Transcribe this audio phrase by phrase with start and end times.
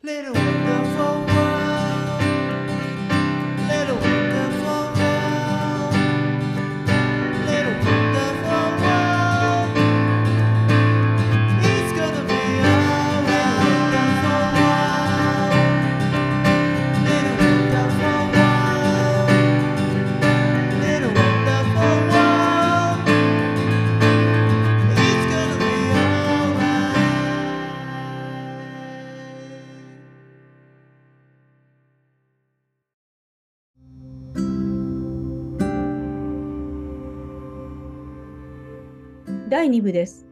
[0.00, 0.47] Little
[39.68, 40.26] 第2部です。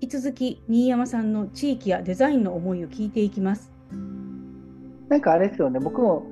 [0.00, 3.70] 引き続き新山さんの地域やデザインの思いを聞いていきます。
[5.10, 6.24] なんかあれですよね、僕も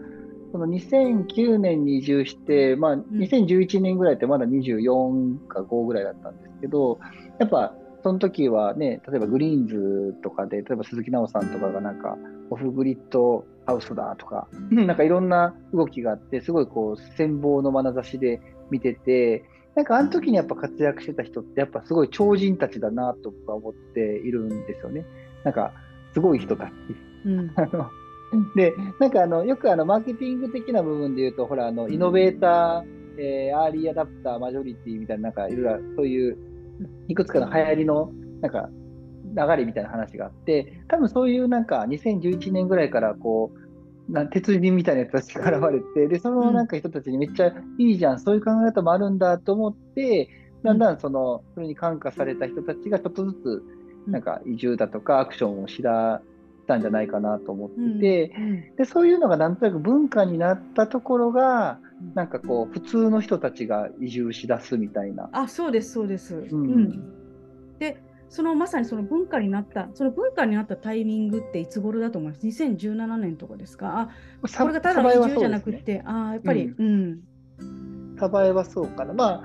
[0.50, 6.98] その2009年に移住して、まあ、2011年ぐらいってまだ24か5ぐらいだったんですけど、
[7.38, 12.16] やっぱその時はね、例えばグリーンズとかで、例えば鈴木奈緒さんとかがなんか、
[12.48, 18.40] オフグリッドハウスだとか、なんかいろんな動きがあって、すごいこう、羨望の眼差しで
[18.70, 19.44] 見てて、
[19.78, 25.06] なんかあの時にやっぱ活躍してた人って、やっぱすごい超人たちだなと僕は思っているんですよね。
[25.44, 25.72] なんか、
[26.14, 26.70] すごい人たち。
[27.26, 27.54] うん、
[28.56, 36.36] で、なんかあの、よくあの、マーケティング的な部分で言うと、ほら、あの、イノベーター、えーアーリーアダプター、マジョリティみたいな、なんかいろいろ、そういう、
[37.06, 38.68] いくつかの流行りの、なんか、
[39.26, 43.67] 流れみたいな話があって、多分そういうなんか、2011年ぐらいから、こう、
[44.08, 50.28] なん鉄人みたいな人たちが現れて、で、そのなんか人たちにめっちゃいいじゃん、そういう考え方もあるんだと思って、
[50.64, 53.62] だんだんその、それに感化された人たちがちょっとずつ、
[54.10, 56.22] なんか移住だとかアクションをしだ
[56.62, 58.76] したんじゃないかなと思ってて、うん。
[58.76, 61.80] でそういうのがなんとなく文化になったところが
[62.14, 65.28] なんかこう普通の人たちが移住しだすみたいな。
[65.32, 66.36] あ、そうです、そうです。
[66.36, 66.84] うん。
[66.84, 67.78] ん。
[67.78, 74.10] で、そのまさにその文化になった、その文化になったタイミングっていつ頃だと思います ?2017 年とかですか？
[74.42, 75.78] あ、さこれがただの移住じゃなくね。
[75.78, 77.20] て、あーやっぱり、ううん。
[78.18, 79.14] サバエはそうかな。
[79.14, 79.42] まあ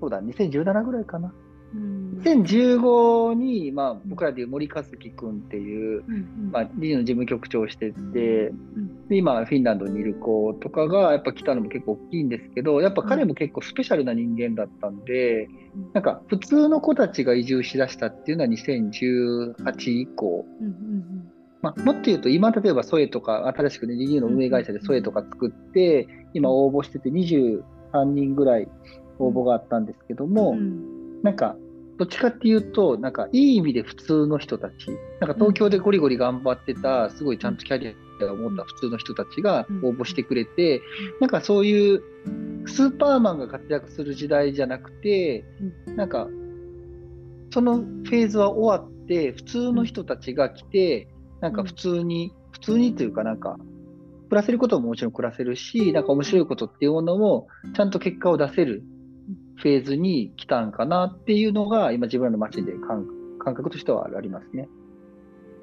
[0.00, 1.32] そうだ2017ぐらいかな。
[1.74, 2.20] うん。
[2.22, 6.50] 2015に、まあ、僕らでいう森和樹君っていう、うんうん。
[6.52, 9.08] まあ、理事の事務局長をしてて、ん。
[9.08, 15.48] で今フィンランドにいる子とかがやっぱ来たのも結構大きいんですけどやっぱ彼も結構スペシャルな人間だったんで、
[15.92, 27.62] なんか普通の子たちが移住しだしたっていうのは2018以降、うんうんまあ、もっと言うと今例えばソエとか新しくねリニューの運営会社でソエとか作って今応募してて23
[28.04, 28.68] 人ぐらい
[29.18, 31.56] 応募があったんですけども、うんうんなんか
[31.98, 34.88] どっちかっていうとなんかいい意味で普通の人たち。
[35.20, 40.80] なんか東京でゴリゴリ頑張ってたすごいちゃんとキャリアを持った普通の人たちが応募してくれて、
[41.20, 42.02] なんかそういう
[42.66, 45.44] スーパーマンが活躍する時代じゃなくて、
[45.96, 46.28] なんか
[47.52, 51.08] そのフェーズは終わって普通の人たちが来て
[51.40, 53.58] なんか普通に、普通にというかなんか
[54.28, 58.82] 暮らせることももちろん暮らせるしなんか面白いことっていうものもちゃんと結果を出せる
[59.62, 63.06] フェーズに来たんかなっていうのが今自分らの街で感
[63.38, 64.68] 感覚としてはありますね。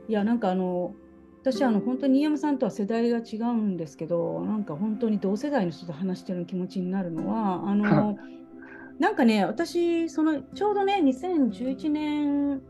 [0.07, 0.95] いや、なんかあの、
[1.41, 8.17] 私、あの、本当に新山さんとは世代が違うんですけど、なんか本当に同世代の人と話してる気持ちになるのは、あの、
[8.99, 12.61] なんかね、私、その、ちょうどね、2011年、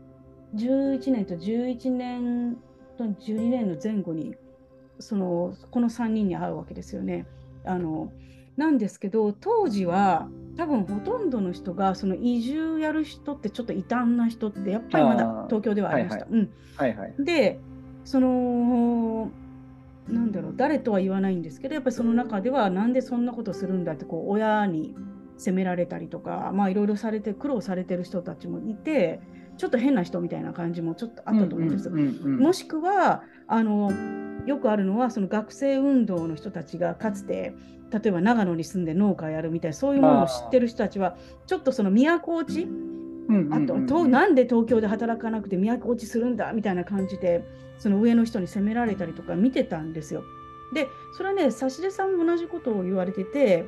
[0.56, 2.56] 11年と11年
[2.98, 4.34] と12年の前後に、
[4.98, 7.26] その、この3人に会うわけですよね。
[7.64, 8.12] あの、
[8.56, 16.26] なんですけど、当時は、多分ほとんどの人が、その移住やる人ってちょっと異端な人って、やっぱりまだ東京ではありました。
[17.18, 17.60] で
[18.04, 19.30] その
[20.08, 24.94] なんだろう誰とは言わないんですけどやっぱりその中ではなんでそんなことするんだってこう親に
[25.36, 29.20] 責められたりとかまあいろいろされて苦労されてる人たちもいて
[29.56, 31.90] ちょっと変な人みたいな感じもちょっとあったと思うんです。
[31.90, 33.92] もしくはあの
[34.46, 37.54] よくあるのはその学生運動の人たちがかつて
[37.90, 42.68] 例えば長野に住んで農家やるみたいなそういうものを知ってる人たちはちょっとその都落ち
[43.52, 47.44] あと、となんで東京で働かなくて都落ちするんだみたいな感じで
[47.78, 50.24] その上の人に責められたりとか見てたんですよ。
[50.74, 53.64] でそれはね指出さんも同じことを言われてて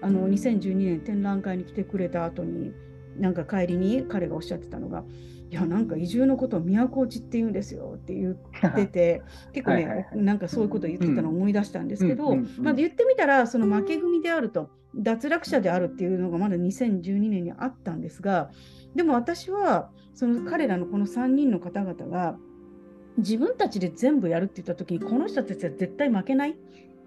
[0.00, 2.72] あの2012年展覧会に来てくれた後に
[3.16, 5.04] なんか帰りに彼がおっしゃってたのが
[5.52, 9.22] 「いやなんか移住のことを都落ちって言うんですよ」って言ってて
[9.52, 10.18] 結構ねはいはいはい。
[10.18, 12.64] なんかそういうことを言ってたのを思い出したんですけど、うんうんうん。
[12.64, 18.50] まあ、言ってみたらその負け組であると脱落者であるっていうのがまだ2012年にあったんですが
[18.94, 22.38] でも私はその彼らのこの3人の方々が
[23.18, 26.56] 自分たちで全部やるって言った時にこの人たちは絶対負けない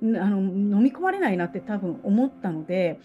[0.03, 2.99] んあの飲み込まれないなって多分思ったので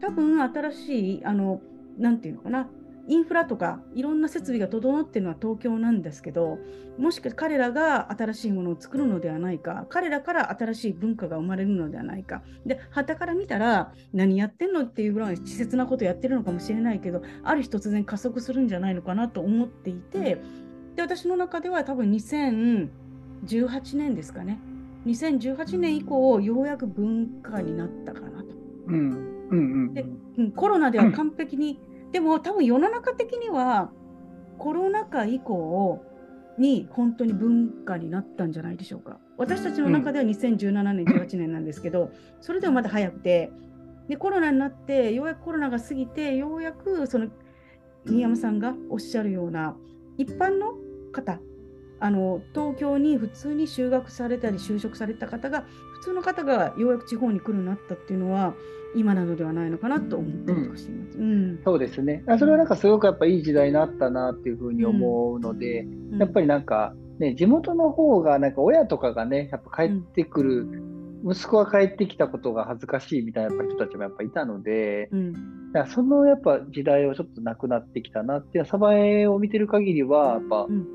[0.00, 1.60] 多分新しいあの
[1.98, 2.68] なんていうのかな
[3.08, 6.58] インフラとかいろんな設備が整っているのは東京なんですけど
[6.98, 12.42] もしか彼らが新しいものを作るのではないか彼らから新しい文化が生まれるのではないか。
[12.64, 20.40] で旗から見たら何やってんのっていうぐらい稚拙なことやってるのかもしれないけどある日突然加速するんじゃないのかなと思っていて
[20.96, 22.88] で私の中では多分2018
[23.96, 24.58] 年ですかね。
[25.06, 28.46] 2018年以降ようやく文化になったかなと。
[28.88, 29.60] うんうんう
[29.90, 29.94] ん。
[29.94, 30.04] で
[30.38, 31.78] うん、コロナでは完璧に、
[32.12, 33.90] でも多分世の中的には
[34.58, 36.02] コロナ禍以降
[36.58, 39.18] に本当に文化になったんじゃないでしょうか。
[39.36, 42.10] 私たちの中では2017年、18年なんですけど、
[42.40, 43.50] それでもまだ早くて、
[44.08, 47.28] でコロナになって、ようやくコロナが過ぎて、ようやくその
[48.06, 49.76] 新山さんがおっしゃるような
[50.16, 50.74] 一般の
[51.12, 51.40] 方、
[51.98, 55.64] あの東京に普通に就学されたり就職された方が
[55.94, 58.54] 普通の方がようやく地方に来るようになったっていうのは
[58.96, 61.18] 今なのではないのかなと思ったりとかしています。
[61.18, 61.60] うん。
[61.64, 62.24] そうですね。
[62.26, 66.18] あそれはなんかすごくやっぱいい時代になったなっていうふうに思うので、うん。
[66.18, 70.66] やっぱりなんか、ね、地元の方がなんか親とかがね、やっぱ帰ってくる、
[71.24, 75.32] 息子が帰ってきたことが恥ずかしいみたいなやっぱ人たちもやっぱいたので、うん。
[75.72, 80.86] だからそのやっぱ時代はちょっとなくなってきたなっていう、サバエを見てる限りはやっぱうん。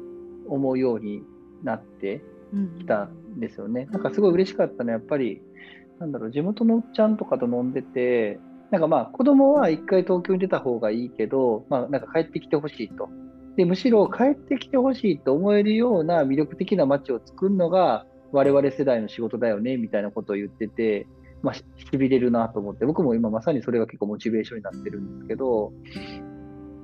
[0.48, 1.24] 思うように
[1.64, 2.80] なってうん。
[2.80, 3.88] きたんですよね。
[3.92, 5.42] なんかすごい嬉しかったのはやっぱり、
[6.02, 8.40] なんだろう、地元のおっちゃんとかと飲んでて、
[8.72, 13.08] なんかまあ子供は一回東京に出た方がいいけど、まあなんか帰ってきてほしいと。
[13.56, 21.06] で、むしろ帰ってきてほしいと思えるような魅力的な街を作るのが我々世代の仕事だよね、みたいなことを言ってて、
[21.44, 25.72] まあしびれるなと思って、僕も今まさにそれが結構モチベーションになってるんですけど、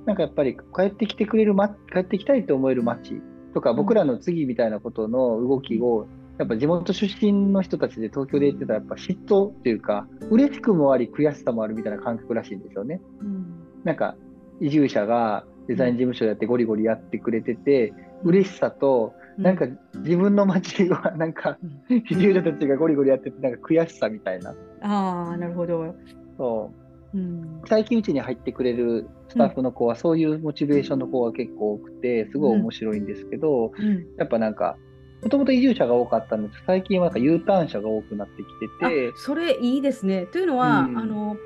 [0.06, 3.20] なんかやっぱり帰ってきてくれる、ま、帰ってきたいと思える街
[3.52, 6.06] とか、僕らの次みたいなことの動きを、
[6.38, 13.00] やっぱ地元出身の人たちで東京で言ってたらやっぱ嫉妬っていうか、嬉しくもあり悔しさもあるみたいな感覚らしいんですよね。
[13.20, 13.46] うん。
[13.84, 14.14] なんか
[14.60, 17.92] 移住者がデザイン事務所やってゴリゴリやってくれてて、
[18.22, 21.58] 嬉しさと、なんか自分の街は なんか
[21.90, 21.98] うん。
[22.08, 24.54] 移住者たちがゴリゴリやってて、なんか悔しさみたいな。
[24.82, 25.94] ああなるほど。
[26.36, 26.70] そ
[27.14, 27.18] う。
[27.18, 27.62] うん。
[27.66, 34.06] 最近うちに入ってくれるスタッフの子はそういうモチベーションの子が結構多くて、すごい面白いんですけど、うん。
[34.16, 34.76] やっぱなんか、
[35.22, 36.62] もともと移住者が多かったんです。
[36.66, 38.46] 最近はなんか U ターン者が多くなってき
[38.82, 39.12] あて。
[39.12, 40.26] て、それいいですね。
[40.26, 40.98] というのは、うん。
[40.98, 41.36] あの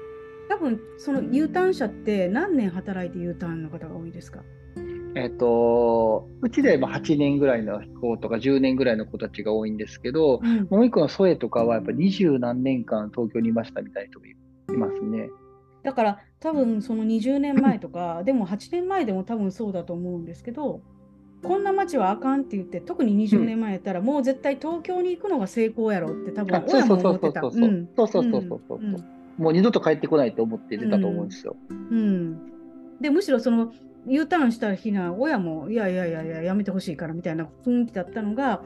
[0.48, 4.40] 多分その U ターン者って何年働いて U ターンの方が多いですか？
[5.14, 10.66] えっと、うちでまあ8年ぐらいの子とか10年ぐらいの子たちが多いんですけど、うん。
[10.70, 14.34] もう一個のソエとかはやっぱ二十何年間東京にいましたみたいな人もい
[14.76, 15.28] ますね。
[15.82, 20.80] だから多分その20年前とか、でも8年前でも多分そうだと思うんですけど、
[21.42, 27.40] こんな街はあかんって言って、特に20年前やったら、もう絶対東京に行くのが成功やろって多分親も思ってた。
[27.40, 28.80] そうそうそうそう
[29.38, 31.56] もう二度と帰ってこないと思って出たと思うんですよ。
[31.68, 32.52] うん。
[33.00, 33.72] でむしろその
[34.06, 38.62] U ターンした日な親もいやいやいやいややめてほしいからみたいな雰囲気だったのが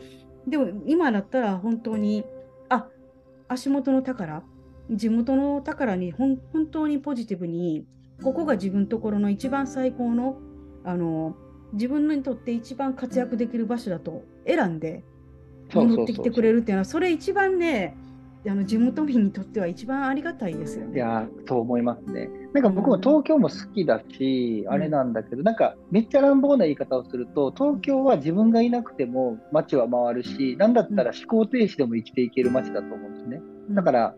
[0.46, 2.24] でも今だったら本当に
[2.68, 2.86] あ
[3.48, 4.42] 足元の宝
[4.90, 7.86] 地元の宝にほん本当にポジティブに
[8.22, 10.38] ここが自分のところの一番最高の
[10.84, 11.36] あの
[11.72, 15.04] 自分にとって一番活躍できる場所だと選んで
[15.72, 16.58] 戻ってきてくれる。
[16.58, 17.96] るっていうのはそれ一番ね
[18.48, 20.94] あの地元民にとっては一番ありがたいですよね。
[20.94, 22.30] いやー、そう思いますね。
[22.52, 33.40] なんか僕も東京も好きだし、うんあれなんだけど、なんかめっちゃ乱暴な言い方をすると、東京は自分がいなくても街は回るし、なんだったら思考停止でも生きていける街だと思うんですね。
[33.70, 34.14] だから、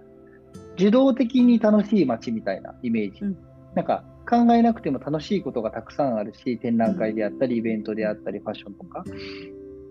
[0.75, 3.21] 受動的に楽しい街みたいなイメージ。
[3.23, 3.39] うん
[3.75, 9.05] なんか考えなくても楽しいことがたくさんあるし、展覧会であったり、イベントであったり、ファッションとか。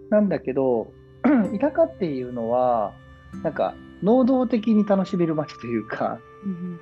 [0.10, 0.92] なんだけど、
[1.60, 2.94] 田舎っていうのは、
[3.44, 6.80] なんか能動的に楽しめる街というか、うん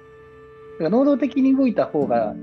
[0.74, 2.36] だから能動的に動いた方が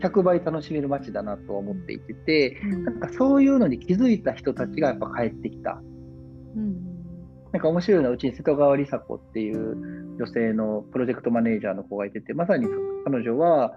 [0.00, 5.82] 100倍楽しめる街だなとは思っていてて、うんなんかそういうのに気づいた人たちがやっぱ帰ってきた。
[6.56, 6.94] うん
[7.52, 12.66] なんか面白いのはうちに瀬戸川梨紗子っていう女性のプロジェクトマネージャーの子がいてて、まさに
[13.04, 13.76] 彼女は、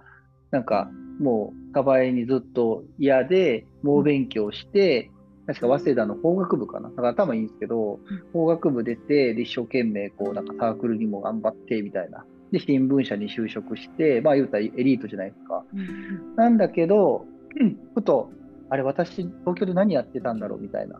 [0.51, 0.89] なんか
[1.19, 5.11] もう、カバエにずっと嫌で、猛勉強して、
[5.47, 6.89] 確か早稲田の法学部かな。
[6.89, 7.99] だから頭いいんですけど、
[8.33, 12.25] 法学部出て、で一生懸命こう、なんかサークルにも頑張って、みたいな。
[12.51, 15.63] で、新聞社に就職して、まあ言うたらエリートじゃないですか。
[15.73, 17.25] うんなんだけど、
[17.59, 18.29] う んふと、
[18.69, 20.99] あれ、私、東京で何やってたんだろうみたいな。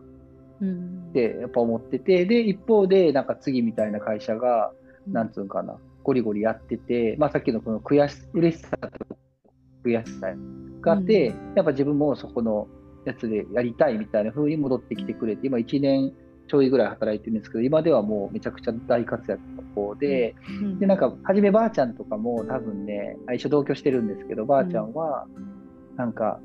[0.60, 4.72] うんってやっぱ思ってて、で、一方で、なんか次みたいな会社が、
[5.06, 9.16] なんつうんかな、ゴリゴリやってて、まあさっきのこの悔し、嬉しさと
[9.84, 10.28] 悔しさ
[10.80, 12.68] があって、やっぱ自分もそこの
[13.04, 16.12] やつでやりたいみたいな風に戻ってきてくれて、今1年
[16.48, 20.78] ちょいぐらい働いてるんですけど、今ではもうめちゃくちゃ大活躍の子で、うん。
[20.78, 25.26] で、なんか、はじめばあちゃんとかも多分ね、あ一緒同居してるんですけど、ばあちゃんは、
[25.96, 26.40] なんか、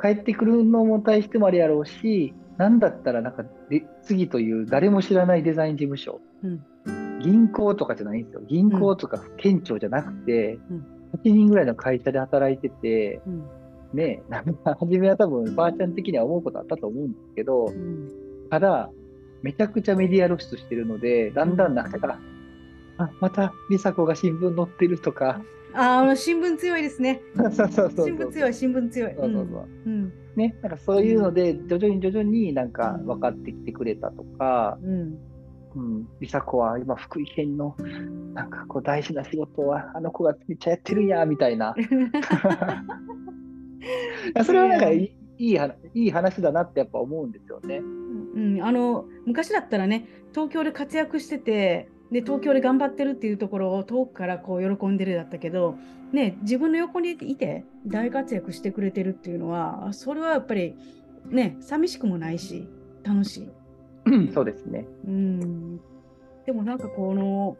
[0.00, 6.60] 帰ってくるのも対してもあれやろうし、なんだったら、なんかで、次という誰も知らないデザイン事務所、うん。
[7.20, 8.42] 銀行とかじゃないんですよ。
[8.46, 13.44] 銀行とか県庁じゃなくて、うん8人ぐらいの会社で働いてて、うん
[13.94, 18.08] ね、なんか、初めは多分、ばあちゃん的には思うことあったと思うんですけどう、ん
[18.50, 18.90] ただ、
[19.42, 22.18] めちゃくちゃメディア露出してるので、だんだんなんか、
[22.98, 25.40] あ、また、梨紗子が新聞載ってるとか、
[25.74, 27.20] ああ、新聞強いですね。
[27.36, 28.06] そうそうそうそう。
[28.06, 29.14] 新聞強い、新聞強い。
[29.14, 29.68] そうそうそう。
[29.86, 30.12] うん。
[30.34, 35.18] ね、なんかそういうので、徐々に徐々になんか分かってきてくれたとか、うん。
[35.76, 37.76] うん、梨紗子は今福井県の
[38.32, 41.74] なんかこう大事な仕事はあの子がめっちゃやってるんや、みたいな。
[44.44, 47.76] それはなんかいいいい話いい話だなってやっぱ思うんですよね。
[47.76, 55.76] うん、あの昔だったらね東京で活躍しててで東京で頑張ってるっていうところを遠くからこう喜んでるだったけど、
[56.12, 60.76] ね、自分の横にいて大活躍してくれてるっていうのはそれはやっぱり
[61.28, 62.68] ね寂しくもないし
[63.02, 63.65] 楽しい。
[64.06, 64.86] うんそうですね。
[65.06, 65.80] うん、
[66.46, 67.56] でもなんかこの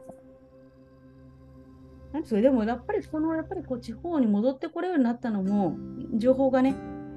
[2.12, 5.76] なんですかでもやっぱりこのやっぱりこう地方に戻ってこれるようになったのも
[6.14, 6.74] 情報がね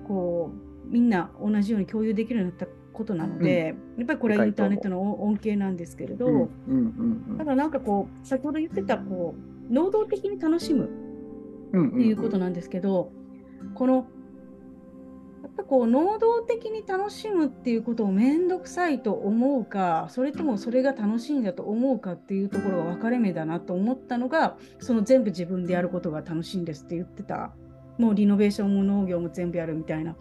[0.07, 6.50] こうみんな同じように共有できるようになったことなので、やっぱりこれはインターネットの恩恵なんですけれど、うんうん
[7.29, 9.36] うんただなんかこう先ほど言ってたこ
[9.69, 10.89] う能動的に楽しむ
[11.71, 13.12] うんうんっていうことなんですけど、
[13.75, 14.07] この
[15.60, 27.51] ぱこう能動的に楽しむっていうことを面倒くさいと思うかそれともそれが楽しいんだと思うかっていうところが分かれ目だなと思ったのがその全部自分でやることが楽しいんですって言ってた。
[27.98, 30.16] もうリノベーションも農業も全部やるみたいな。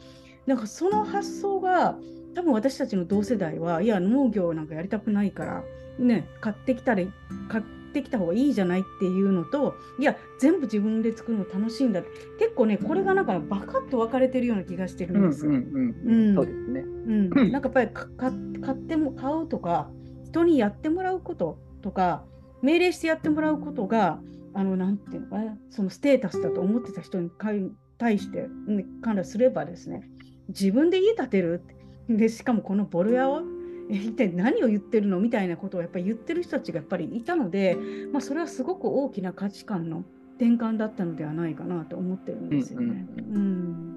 [0.47, 1.97] なんかその発想が
[2.35, 5.63] 多分私たちの同世代はいや農業なんかやりたくないから
[5.99, 7.13] ね買ってきたり
[7.49, 12.03] 買ってきた方がいいじゃないっていうのといや全部自分で作るの楽しいんだ。
[12.39, 15.53] 結構ねこれがなんかバカッと分かれてるような気がしてるうんんですよ。
[15.53, 16.81] うんうんうんそうですね。
[16.81, 19.91] うん、なんかやっぱりかか買っても買うとか
[20.25, 22.25] 人にやってもらうこととか
[22.63, 24.21] 命令してやってもらうことが
[24.55, 30.03] あのなんていうのかなそのステータスだと思ってた人に対して、ね、関連すればですね
[30.49, 31.63] 自分で家建てる
[32.09, 33.43] でしかもこのボロ屋をえ
[33.89, 35.21] 一体何を言ってるの？
[35.21, 37.77] みたいなことをやっぱり言ってる人たちがやっぱりいたので、
[38.13, 40.05] まあ、それはすごく大きな価値観の
[40.37, 43.07] 転換だったのではないかなと思ってるんですよね。
[43.19, 43.97] うんうん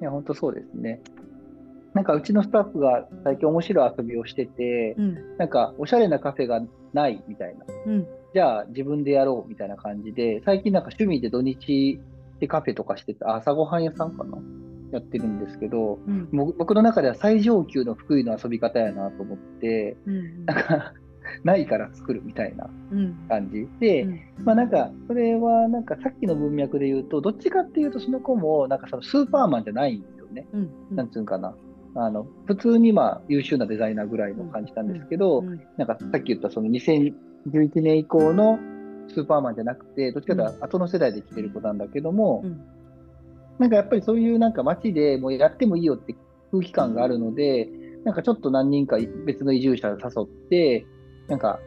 [0.00, 1.00] いや、本当そうですね。
[1.94, 6.60] なんかうちのスタッフが最近面白い遊びをしてて、うんなんかおしゃれなカフェが
[6.92, 7.64] ないみたいな。
[7.86, 12.00] うんじゃあ自分でやろうみたいな感じで、最近なんか趣味で土日
[12.40, 14.38] でカフェとかしてて、あ朝ごはん屋さんかな？
[14.92, 16.28] やってるんですけど、うん。
[16.32, 20.92] 僕の中では最上級の福井の遊び方やなと思って、うんなんか
[21.44, 23.14] ないから作るみたいなうん。
[23.28, 23.66] 感じ。
[23.80, 24.20] で、うん。
[24.44, 30.46] まあなんか、それはなんかさっきの文脈で言うと、どっちかっていうとその子もなんかそのスーパーマンじゃないんですよね。
[30.52, 30.70] うん。
[30.90, 31.54] なんつうんかな。
[31.94, 37.12] あの、普通にまあ優秀なデザイナーぐらいの感じなんですけど、うんなんかさっき言ったその2011
[37.76, 38.58] 年以降の
[39.08, 42.60] スーパーマンじゃなくて、どっちかというと後の世代で来てる子なんだけども、うん
[43.58, 46.14] なんかやっぱりそういうなんか街でもうやってもいいよって
[46.50, 47.68] 空気感があるので、
[48.04, 50.86] なんかちょっと何人か別の移住者を誘って、
[51.28, 51.60] なんか、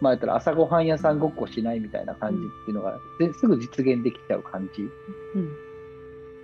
[0.00, 4.82] まあ言ったら朝ごはん屋さんごっこしないみたいな感じっていうのが、ですぐ実現できちゃう感じ。
[4.82, 5.38] う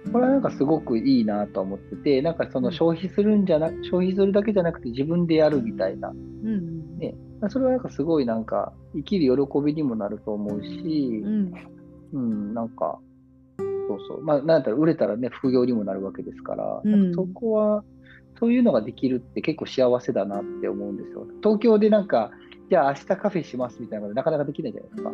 [0.09, 0.13] ん。
[0.13, 6.09] これはなんかすごくいいなと思ってて、なんかその消費するんじゃな、消費するだけじゃなくて自分でやるみたいな。
[6.09, 6.99] うん。
[6.99, 7.15] ね。
[7.49, 11.53] それはなんかすごいなんか生きる喜びにもなると思うしう、ん。
[12.13, 12.99] うん、なんか、
[13.91, 14.23] そうそう。
[14.23, 17.85] まあ、なんだったら売れたらね、副業にもなるわけですから、うんそこは、
[18.39, 21.27] そういうのができるって結構幸せだなって思うんですよ。
[21.43, 22.31] 東京でなんか、
[22.71, 25.11] じゃあ明日カフェしますみたいなことなかなかできないじゃないですか。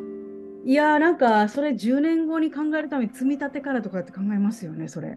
[0.66, 5.16] いやーなんかそれ10年後に考えるために積み立てからとかって考えますよねそれ。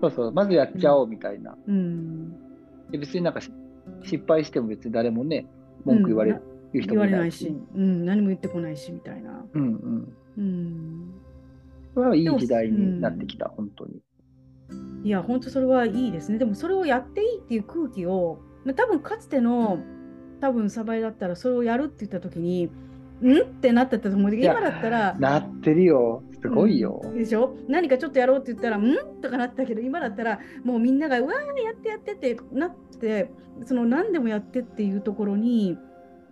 [0.00, 1.56] そうそう、まずやっちゃおうみたいな。
[1.66, 2.32] うん、
[2.90, 3.50] で別になんかし
[4.02, 5.46] 失敗しても別に誰もね、
[5.84, 7.38] 文句言われうんる人言われないいもいなし。
[7.38, 9.44] し、うん、何も言ってこないしみたいな。
[9.54, 10.16] うんうん。
[10.36, 11.14] うん、
[11.94, 14.00] はいい時代になってきた、本当に。
[15.04, 19.78] いや本当それはいいですねでもそれをやっていいっていう空気をまあ多分かつての
[20.40, 22.70] 多分サバイだったらそれをやるって言った時に
[23.22, 23.38] ん？
[23.42, 26.22] ってなってたと思うけど今だったらなってるよ。
[26.42, 27.00] すごいよ。
[27.02, 27.56] うんでしょ？
[27.68, 28.94] 何かちょっとやろうって言ったら、ん？
[29.22, 33.30] とかなったけど、今だったら、もうみんなが、うわー、やってやってってなって、
[33.64, 35.78] その何でもやってっていうところに、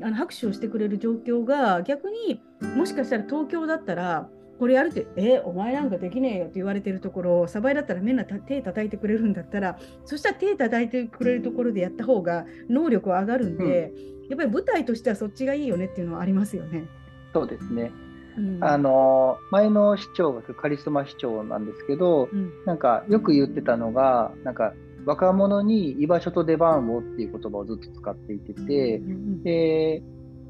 [0.02, 2.42] あの拍手をしてくれる状況が、逆に
[2.76, 4.28] もしかしたら東京だったら、
[4.58, 13.92] これやるって、え、お前なんかできねえよって言われてるところを、サバイだったらみんなた手叩いてくれるんだったら、そしたら手叩いてくれるところでやった方が能力は上がるんで、
[14.28, 16.84] やっぱり舞台としてはそっちがいいよねっていうのはありますよね。
[17.32, 17.90] そうですね。
[18.36, 30.02] うんあの前の市長がカリスマ市長なんですけど、うんなんかよく言ってたのが、なんか若者に居場所と出番をっていう言葉をずっと使っていてて、うんで、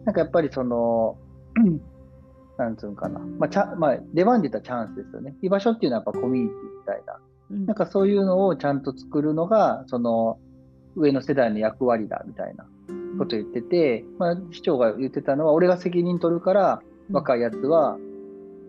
[0.05, 1.17] なんかやっぱりその、
[2.65, 5.35] なんつうのかな、まあチャまあ、出番で言ったらチャンスですよね。
[5.43, 7.15] 居場所っていうのはやっぱコミュニティみたいな、
[7.51, 10.39] うんなんかそういうのをちゃんと作るのが、その
[10.97, 12.67] 上の世代の役割だみたいな
[13.19, 17.99] ことを言ってて、まあ、市長が言ってたのは、俺が責任取るから、若いやつは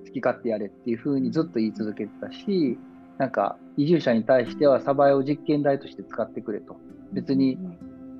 [0.05, 2.77] 好き勝手やれっていうふうにずっと言い続けてたし、
[3.17, 6.75] なんか移住者に対してはサバエを実験台として使ってくれと。
[7.13, 7.57] 別に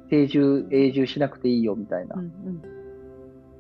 [0.10, 2.22] 定住、永住しなくていいよみたいなうん。
[2.22, 2.28] う
[2.70, 2.83] ん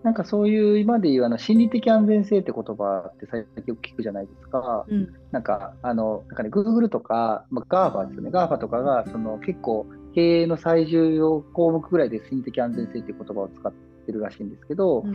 [0.03, 4.85] なんかそういう今で言うあの心理的安全性って言葉って最近よく聞くじゃないですか。
[4.87, 5.13] うん。
[5.31, 8.29] なんか、あの、なんかね、Google とか、まあ、GAFA ですよね。
[8.29, 13.71] GAFA とかが、その結構経営の最重要項目ぐらいで心理的安全性っていう言葉を使っ
[14.05, 15.13] てるらしいんですけど、うん。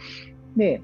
[0.56, 0.80] で、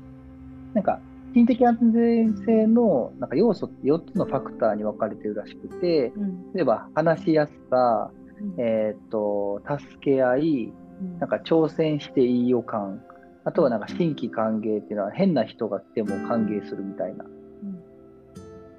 [0.75, 1.01] なんか、
[1.33, 6.53] 心理的安全性のなんか要素って4つのファクターに分かれてるらしくて、うん。
[6.53, 8.61] 例えば話しやすさ、うん。
[8.61, 11.19] えーっと、助け合い、うん。
[11.19, 13.03] なんか挑戦していい予感、
[13.45, 17.25] あとはなんか新規歓迎っていうのは変な人が来ても歓迎するみたいな。
[17.25, 17.83] うん。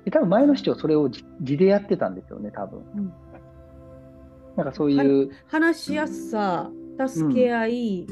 [0.03, 2.79] で多分前の市長それをじ地でやってたんですよね、多分。
[2.95, 3.13] うん。
[4.57, 6.69] なんかそういう、話しやすさ、
[7.07, 8.07] 助け合い、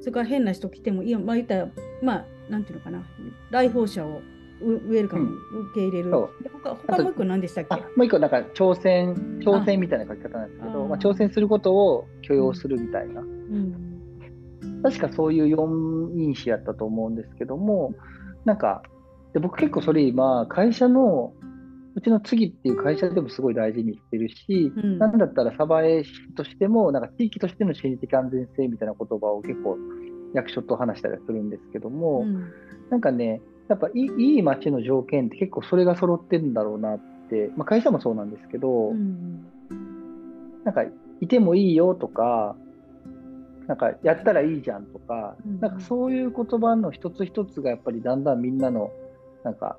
[0.00, 1.68] それから変な人来てもいいよ、まあ言ったら、
[2.02, 3.02] まあ、なんていうのかな、
[3.50, 4.20] 来訪者を
[4.60, 5.30] ウウェルカム、
[5.70, 6.10] 受け入れる。
[6.10, 10.88] 他他もう一個何でしたっあけもう一個なんか挑戦、挑戦みたいな書き方なんですけど、あ。
[10.88, 13.20] まあ、挑戦することを許容するみたいな。
[13.20, 13.93] うん
[14.84, 17.94] 確かそういう四因子やったと思うんですけども、
[18.44, 18.82] なんか、
[19.32, 21.32] で僕結構それ今、会社の、
[21.94, 24.98] うちの次っていう会社でもすごい大事にしてるし、うん。
[24.98, 29.78] なんだったらサバエ市としても、なんか地域としての心理的安全性みたいな言葉を結構
[30.34, 32.52] 役所と話したりするんですけども、うん。
[32.90, 37.00] なんかね、やっぱいいいい街の条件って結構それが揃ってるんだろうなっ
[37.30, 39.46] て、まあ、会社もそうなんですけど、うん。
[40.64, 40.82] なんか
[41.20, 42.56] いてもいいよとか、
[43.66, 48.90] なんかやったらいいじゃんとか、うんなんかそういう言葉の一つ一つがやっぱりだんだんみんなの
[49.42, 49.78] なんか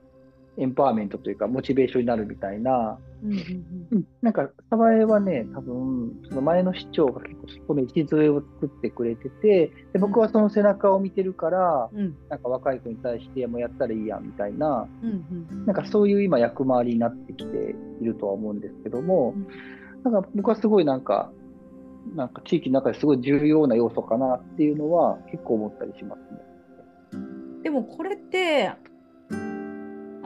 [0.58, 4.08] エンパワーメントというかモチベーションになるみたいな、うんうんうん。
[4.22, 12.16] なんかサバエはね、多分その前の市長が結構そこの礎を作ってくれてて、で僕はその背中を見てるから、うん。
[12.30, 15.66] なんか若い子に対してもうやったらいいやんみたいな、うんうん。
[15.66, 21.32] なんかそういう今役回りになってきているとは思うんですけどもうん、なんか僕はすごいなんか、
[22.14, 27.22] なんか地域の中ですごい重要な要素かなっていうのは結構思ったりしますね。
[27.64, 28.78] でもこれって、あ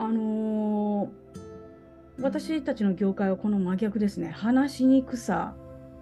[0.08, 1.20] のー
[2.22, 4.30] 私たちの業界はこの真逆ですね。
[4.30, 5.54] 話しにくさ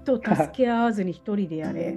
[0.04, 1.96] と助け合わずに一人でやれ。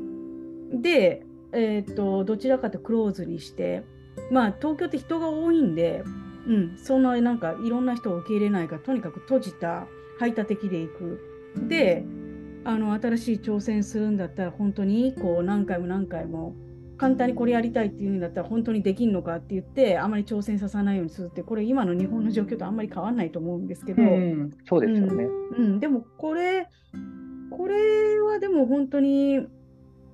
[0.71, 3.83] で、えーっと、どちらかとクローズにして、
[4.29, 6.03] まあ東京って人が多いんで、
[6.47, 9.87] うん、そんななんかいろんな人を受け入れないから、とにかく閉じた、
[10.19, 11.19] 排他的でいく。
[11.67, 12.05] で、
[12.63, 16.55] あの新しい挑戦するんだったら本当にこう何回も何回も
[16.97, 25.23] 簡単にこれやりたいっていうんだったら本当にできんのかって言ってあまり挑戦させないようにするってこれ今の日本の状況とあんまり変わらないと思うんですけど、うん、そうですよね。
[25.57, 26.67] うん、でもこれ
[27.49, 29.39] これはでも本当に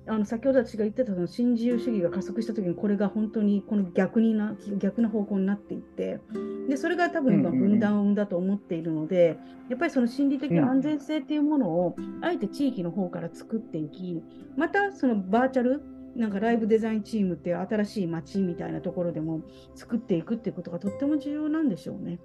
[0.08, 6.20] あの先ほど私が言ってたその新自由主義が加速した時にこれが本当にこの逆にな逆な方向になっていって
[6.68, 9.38] でそれが多分今分断を生んだと思っているので、
[9.70, 14.22] やっぱりその心理的安全性っていうものをあえて地域の方から作っていき
[14.56, 15.82] またそのバーチャル
[16.16, 19.42] なんかライブデザインチームっていう新しい街みたいなところでも
[19.74, 22.18] 作っていくっていうことがとっても重要なんでしょうね。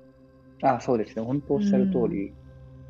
[0.61, 1.21] あそうですね。
[1.23, 2.33] 本当おっしゃる通り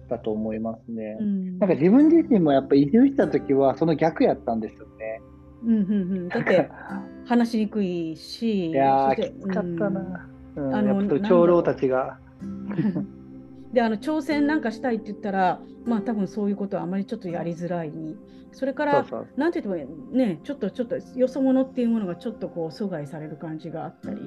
[0.09, 1.17] だと思いますね。
[1.19, 5.21] うんなんか自分自身もやっぱ移住した時はその逆やったんですよね。
[5.63, 5.85] うんうんう
[6.25, 6.69] ん、だって
[7.25, 10.29] 話しにくいし、いやきつかったな。
[10.55, 12.19] うんあのやっぱ長老たちが。
[12.41, 13.23] う ん
[13.73, 17.91] であの挑戦なんかしたいって言ったら、まあ多分そういうことはあまりちょっとやりづらい。
[18.51, 19.27] それから、そうそう。
[19.35, 24.19] なんて言ってもね、ちょっとちょっとよそ者っていうものがちょっとこう阻害される感じがあったり、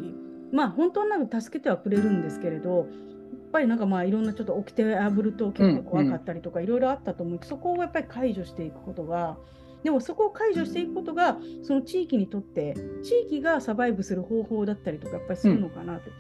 [0.53, 2.89] まあ本当なら助けてはくれるんですけれど、
[3.57, 9.39] ぱりなんかまあいろんなちょっと掟を破ると結構怖かったりとかいろいろあったと思う、そこをやっぱり解除していくことが、
[9.83, 16.11] でもそこを解除していくことが、その地域にとって、地域がサバイブする方法だったりとか、やっぱりするのかなと。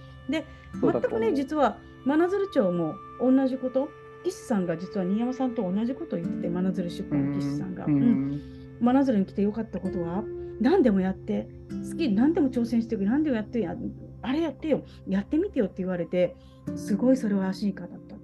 [0.83, 1.11] うだと思う。
[1.11, 3.91] 全くね、実は真鶴町も同じこと、
[4.25, 7.85] 岸さんが実は新山さんと同じことを言ってて、真鶴出版の岸さんが。
[7.85, 8.41] ううんん。
[8.81, 10.25] 真鶴に来てよかったことは
[10.61, 11.49] 何でもやって
[11.91, 13.75] 好き何でも挑戦してくれ何でもやってや
[14.23, 16.37] あれやってよやってみてよって言われて
[16.75, 18.17] すごいそれは安心感だった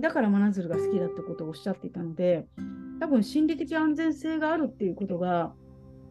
[0.00, 2.46] だから真鶴が好きだってことをおっしゃっていたので
[3.00, 5.52] 多分心理的安全性があるっていうことが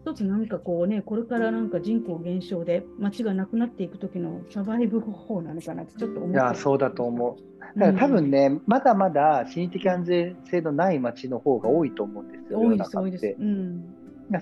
[0.03, 7.79] 一つ何かこうね、これからなんか人口減少で街がなくなっていく時のサバイブ方法なのかなってちょっと思っていや、そうだと思う。
[7.79, 13.21] だから多分ね、まだまだ心理的安全性のない街の方が多いと思うんですよ、多いです、多いです。
[13.21, 13.85] てうん。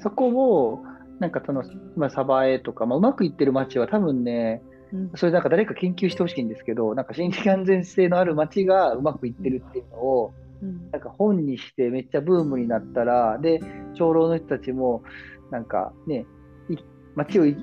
[0.01, 0.79] そこを、
[1.19, 1.63] なんかその、
[1.97, 4.61] まあ、サバエとか、まあ、うまくいってる街は多分ね、
[4.93, 13.61] うんそれなんか誰か研究してほしいんですけど、なんか心理的安全性のある街がうまくいってるっていうのを、うんなんか本にしてめっちゃブームになったら、で、
[13.93, 15.03] 長老の人たちも、
[15.51, 16.25] なんかね、
[16.69, 16.75] い
[17.15, 17.55] 街をい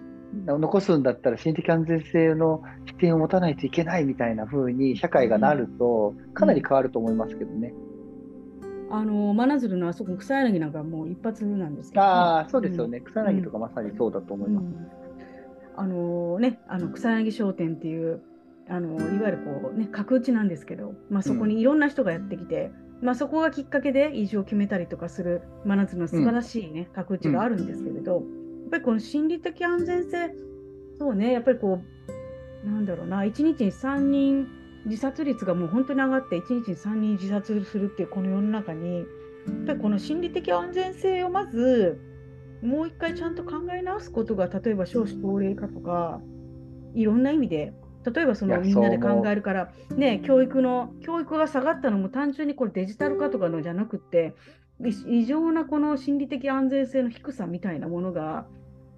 [0.46, 7.74] 残すんだったら心理的安全性の視点を持たないといけないみたいな風に社会がなると、かなり変わると思いますけどね。
[8.88, 13.00] あの真鶴のあそこ草柳なんかもう一発なんですけど、ああ、そうですよね。
[13.00, 14.66] 草薙とかまさにそうだと思います。
[15.76, 18.22] うんあのね、あの草薙商店っていう
[18.68, 28.22] あのいわゆるこう、ね、角打ちなんですけど、まあ、そこにいろんな人がやってきて、まあ、そこがきっかけで移住を決めたりとかする真夏の素晴らしい、ね角打ちがあるんですけれど、やっ
[28.70, 30.30] ぱりこの心理的安全性
[30.98, 31.80] そうねやっぱりこ
[32.64, 34.48] うなんだろうな1日に3人
[34.86, 39.06] 自殺率がもう本当に上がって1日に3人自殺するっていうこの世の中にやっ
[39.66, 42.00] ぱりこの心理的安全性をまず
[42.62, 46.20] もう一回ちゃんと考え直すことが例えば少子高齢化とか
[46.94, 54.34] いろんな意味で例えばそのみんなで考えるからね教育の教育が下がったのも単純にこれデジタル化とかのじゃなくって
[54.80, 58.46] い異常なこの心理的安全性の低さみたいなものが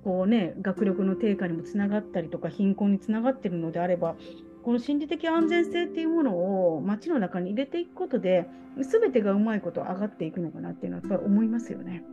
[0.04, 4.16] こうね学力の低下にもつながったりとか貧困につながっているのであれば
[4.62, 8.46] この心理的安全性っていうものを街の中に入れていくことで
[8.80, 12.04] 全てがうまいこと上がっていくのかなっていうのはやっぱり思いますよね。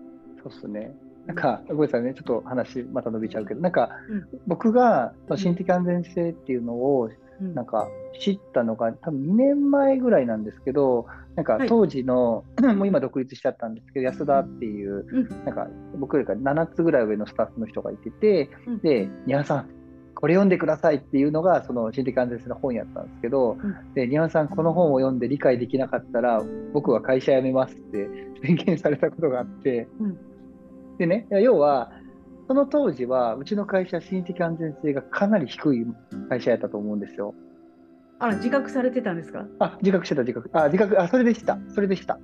[0.42, 0.96] そうっすね。
[1.26, 4.28] なんか、ごめんなさいね、ちょっと話また伸びちゃうけど、なんか、うん。
[4.48, 7.10] 僕がまあ心理的安全性っていうのを
[7.42, 7.54] うん。
[7.54, 7.88] なんか
[8.20, 11.68] 知ったのが多分2年前ぐらいなんですけど、なんかはい。
[11.68, 12.44] 当時の、
[12.76, 15.46] もう今独立しちゃったんですけど、安田っていう、うん。
[15.46, 18.80] なんか僕よりか7つぐらい上のスタッフの人がいてて、うん。
[18.80, 19.70] で、ニャンさん、
[20.14, 23.94] これ読んでくださいっていうのが、その心理的安全性の本やったんですけど、うん。
[23.94, 26.42] で、ニャンさん、この本を読んで理解できなかったら、
[26.74, 28.08] 僕は会社辞めますって
[28.42, 30.18] 宣言されたことがあって、うん
[30.98, 31.92] でね、要は、
[32.48, 35.86] その当時は、うちの会社、心理的安全性がかなり低い
[36.30, 37.34] 会社やったと思うんですよ。
[38.20, 39.46] あら自覚されてたんですか？
[39.60, 40.50] あ、自覚してた、自覚。
[40.54, 41.58] あ、自覚、あ、それでした。
[41.74, 42.18] それでした。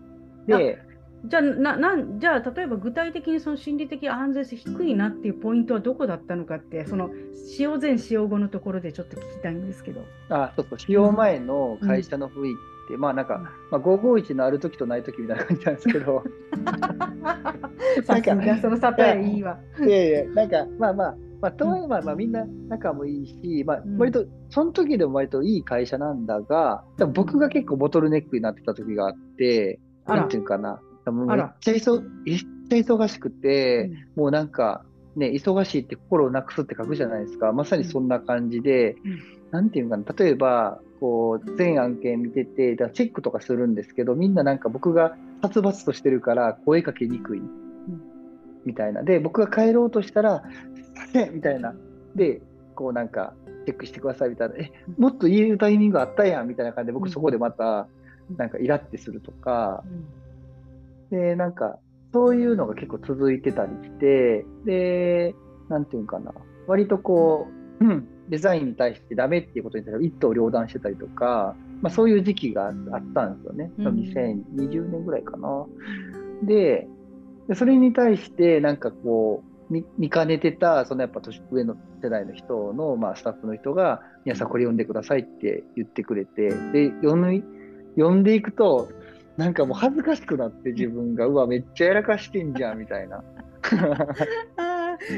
[0.47, 0.79] で、
[1.25, 10.01] じゃあななんじゃあ例えば具体的にその心理的安全性低いなっていうポイントはどこだったのかってその使用前使用後のところでちょっと聞きたいんですけど。
[10.29, 12.55] あ、そうそう、使用前の会社の雰囲
[12.91, 13.39] て、まあなんか、
[13.71, 16.23] まあ、551のある時とない時みたいな感じなんですけど、
[18.03, 19.59] さすがその例えいいわ。
[19.79, 34.83] いやいや、なんか、まあまあ、まあ、とはいえ、まあまあ、みんな仲もいいし、まあうん、割と、その時でも割といい会社なんだが、多分僕が結構ボトルネックになってた時があって、なんていうかな、もめっちゃ忙めっちゃ忙しくて、もうなんか、
[35.15, 37.51] ね、忙しいって心をなくすって書くじゃないですか。
[37.51, 39.19] まさにそんな感じで、うん。
[39.51, 47.41] なんていうかな、例えば、こう、全案件見てて、だチェックとかするんですけど、みんななんか僕が殺伐としてるから声かけにくい。
[48.65, 49.01] みたいな。
[49.01, 50.43] で、僕が帰ろうとしたら、
[50.75, 51.73] すいませみたいな。
[52.15, 52.41] で、
[52.75, 53.33] こうなんか、
[53.65, 54.55] チェックしてくださいみたいな。
[54.57, 57.87] え、もっと言えるタイミングあったやんみたいな感じで、僕そこでまた、
[58.37, 59.83] なんかイラってするとか、
[61.09, 61.79] で、なんか、
[62.13, 65.35] そういうのが結構続いてたりして、で、
[65.67, 66.31] なんていうかな、
[66.67, 67.47] 割とこ
[67.79, 72.73] う、うん、デザインに対してダメっていうことに対して一刀両断してたりとか、まあそういう時期があっ
[73.13, 73.71] たんですよね。
[73.77, 75.65] うん2020年ぐらいかな。
[76.43, 76.87] で、
[77.47, 87.43] でそれに対して、なんかこう、見見かねてた、そのやっぱ年上の世代の人の、まあ、スタッフの人が、皆さんこれ読んでくださいって言ってくれて、で、読み、
[87.95, 88.89] 読んでいくと、
[89.37, 93.23] なんかもう恥ずかしくなって自分が、うわ、めっちゃやらかしてんじゃん、みたいな。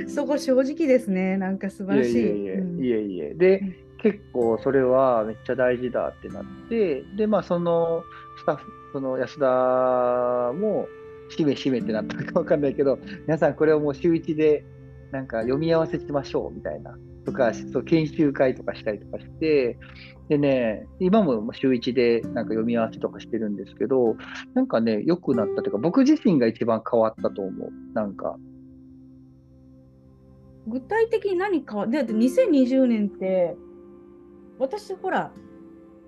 [0.07, 1.37] そこ正直ですね。
[1.37, 2.13] なんか素晴らしい。
[2.13, 3.33] いえいえうんいえいえ。
[3.33, 8.03] でうん、結構それはめっちゃ大事だってなって、で、まあその
[8.39, 10.87] スタッフ、その安田も、
[11.29, 14.63] しめしめってなったかわかんないけど、皆さんこれをもう週一で
[15.11, 19.77] なんか読み合わせしましょうみたいな、とか、そう研修会とかしたりとかして、
[20.29, 24.15] でね、今も週一でなんか読み合わせとかしてるんですけど、
[24.53, 27.69] なんかね、良くなったというか、僕自身が一番変わったと思う。
[27.93, 28.37] なんか、
[30.67, 33.55] 具体的に何か、で、2020年って、
[34.59, 35.31] 私、ほら、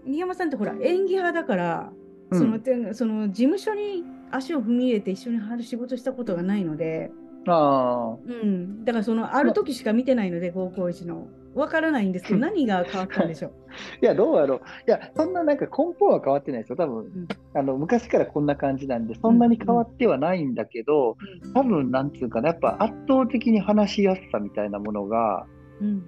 [0.05, 1.91] 新山さんってほら、演技派だから、
[2.31, 2.39] うん。
[2.39, 7.11] そのてその事務所に足を踏み入れて一緒に仕事したことがないので、
[7.47, 11.27] あうん、だからそのある時しか見てないので、高校一の。
[11.55, 13.51] わからないんですけど、何が変わったんでしょう？
[13.69, 13.73] あ。
[14.01, 14.59] いや、どうやろう。
[14.59, 16.75] いや、そんななんか根本は変わってないですよ。
[16.75, 21.17] 多分、んあの、昔からこんな感じなんで、そんなに変わってはないんだけど、
[21.53, 25.45] 多分、なんつうかな、やっぱ圧倒的に話しやすさみたいなものが
[25.81, 26.03] うん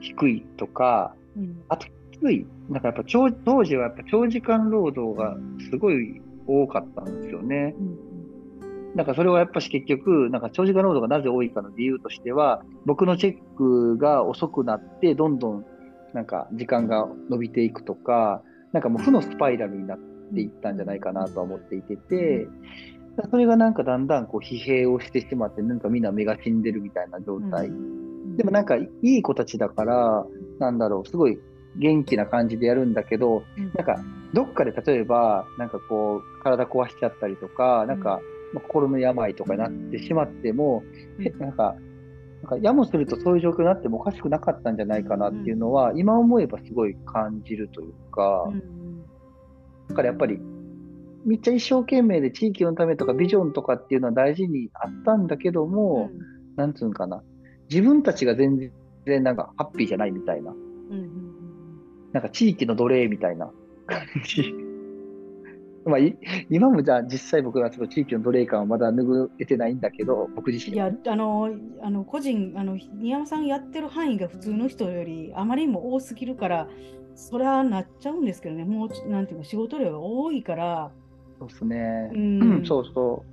[0.00, 2.46] 低いとか、うんあときつい。
[2.70, 5.36] なんかやっぱ長当時はやっぱ長時間労働が
[5.70, 7.74] すごい多かったんですよね。
[7.78, 7.98] うん
[8.96, 15.66] なんかそれはやっぱし結局、なんか長時間労働がなぜ多いかの理由としては、僕のチェックが遅くなって、どんどん
[16.14, 19.98] なんか時間が伸びていくとか、なんかもう負のスパイラルになっ
[20.34, 22.48] ていったんじゃないかなとは思っていてて、
[23.30, 27.70] それがなんかだんだんこう疲弊をしてしまって、なんかみんな目が死んでるみたいな状態。
[28.38, 30.26] でもなんかいい子たちだから、
[30.58, 31.38] なんだろう、すごい
[31.76, 38.20] 元気な感じでやるんだけど、うんなんかどっかで例えば、なんかこう、体壊しちゃったりとか、なんか、
[38.52, 40.82] まあ心の病とかになってしまっても、
[41.18, 41.76] うなんか、
[42.42, 48.76] なんかやもするとそういう状況になってもおかしくなかったんじゃないかなっていうのは、今思えばすごい感じるというか、うん
[49.88, 50.38] だからやっぱり、
[51.24, 56.10] めっちゃ一生懸命で地域のためとかビジョンとかっていうのは大事にあったんだけども、
[56.56, 57.22] なんつうんかな、
[57.68, 58.72] 自分たちが全
[59.06, 61.10] 然なんかハッピーじゃないみたいな、うんうん。
[62.12, 63.50] なんか地域の奴隷みたいな
[63.86, 64.65] 感じ。
[65.86, 66.18] まあ、い
[66.50, 70.88] 今もじゃあ実際僕はちょっと地域の奴隷感はまだ拭えてないんだけど、僕自い身は。
[70.88, 71.48] や、あの、
[71.82, 76.68] あの個人、あの、新山さんやってる範囲が普通の人よりあまりにも多すぎるから、
[77.14, 80.92] それはなっちゃうんですけどね、もうち、なんていうか、仕事量が多いから、
[81.38, 82.10] そうですね。
[82.12, 83.24] ううんん、そうそ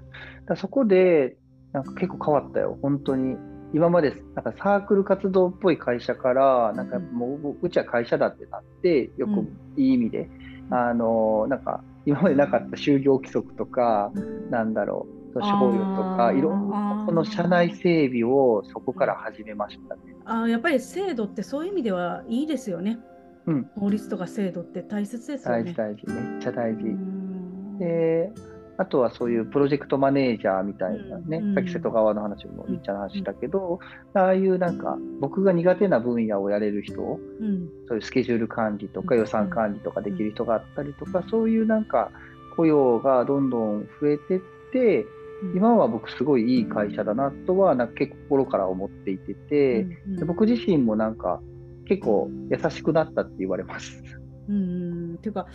[0.46, 0.48] う。
[0.48, 1.38] だそこで、
[1.72, 3.36] なんか結構変わったよ、本当に。
[3.74, 10.30] 今までなんかサークル活動っぽい会社から、なんかもううちは会社だってなって、よくいい意味で、
[10.70, 14.12] あの、なんか今までなかった就業規則とか、
[14.50, 20.02] なんだろう、賞与とあか、ーいろんなこの社内整備をそこから始めましたね。
[20.26, 23.00] あやっぱり制度ってそういう意味ではいいですよね。
[23.46, 25.64] うん法律とか制度って大切ですよね。
[25.64, 26.84] 大事大事、めっちゃ大事。
[26.84, 28.32] うんで、
[28.78, 33.80] あとはそういうプロジェクトマネージャーみたいなね、うんさっき瀬戸川の話もみっちゃんの話したけど、
[34.14, 37.70] ああいうなんか僕が苦手な分野をやれる人、うん。
[37.88, 42.12] そういうスケジュール管理とかうん予算管理とかできる人があったりとか、そういうなんか
[42.56, 45.06] 雇用がどんどん増えてって、
[45.44, 45.58] うん。
[45.58, 49.86] 今は僕すごいいい会社だなとはなんか結構心から思っていてて、
[50.26, 51.42] 僕自身もなんか
[51.86, 54.02] 結構優しくなったって言われます。
[54.50, 55.16] うんうん。
[55.16, 55.48] っていうか、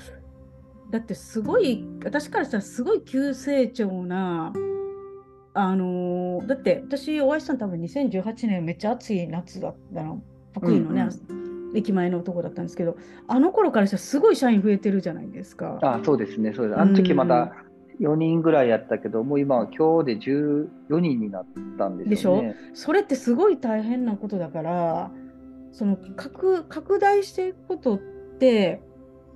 [0.91, 4.53] だってすごい、私からしたらすごい急成長な、
[5.55, 10.23] あのーだって私、お会いしたの多分2018年めっちゃ暑い夏だったの、
[10.55, 11.09] 福井のね、
[11.75, 12.97] 駅前のとこだったんですけど、
[13.27, 15.79] あの頃からしたらすごい社員増えてるじゃないですか。
[15.83, 16.81] あそうですね、そうです。
[16.81, 17.53] あの時まだ
[18.01, 21.47] 4人ぐらいやったけど、もう今は今日で14人になっ
[21.77, 22.57] たんですよね。
[22.73, 25.11] それってすごい大変なことだから、
[25.73, 27.99] その拡拡大していくことっ
[28.39, 28.81] て、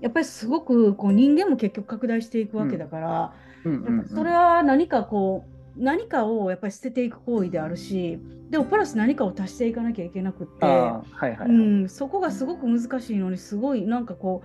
[0.02, 3.32] やっぱりすごくこう人間も結局拡大していくわけだから、
[3.64, 3.72] うん。
[3.72, 5.44] うんうんそれは何かこ
[5.76, 8.18] う何かをやっぱり捨てていく行為であるし
[8.50, 11.48] でもプラス何かを足していかなきゃいけなくって、はいはいはい。
[11.48, 11.52] う
[11.84, 14.42] ん、そこがすごく難しいのにすごいなんかこ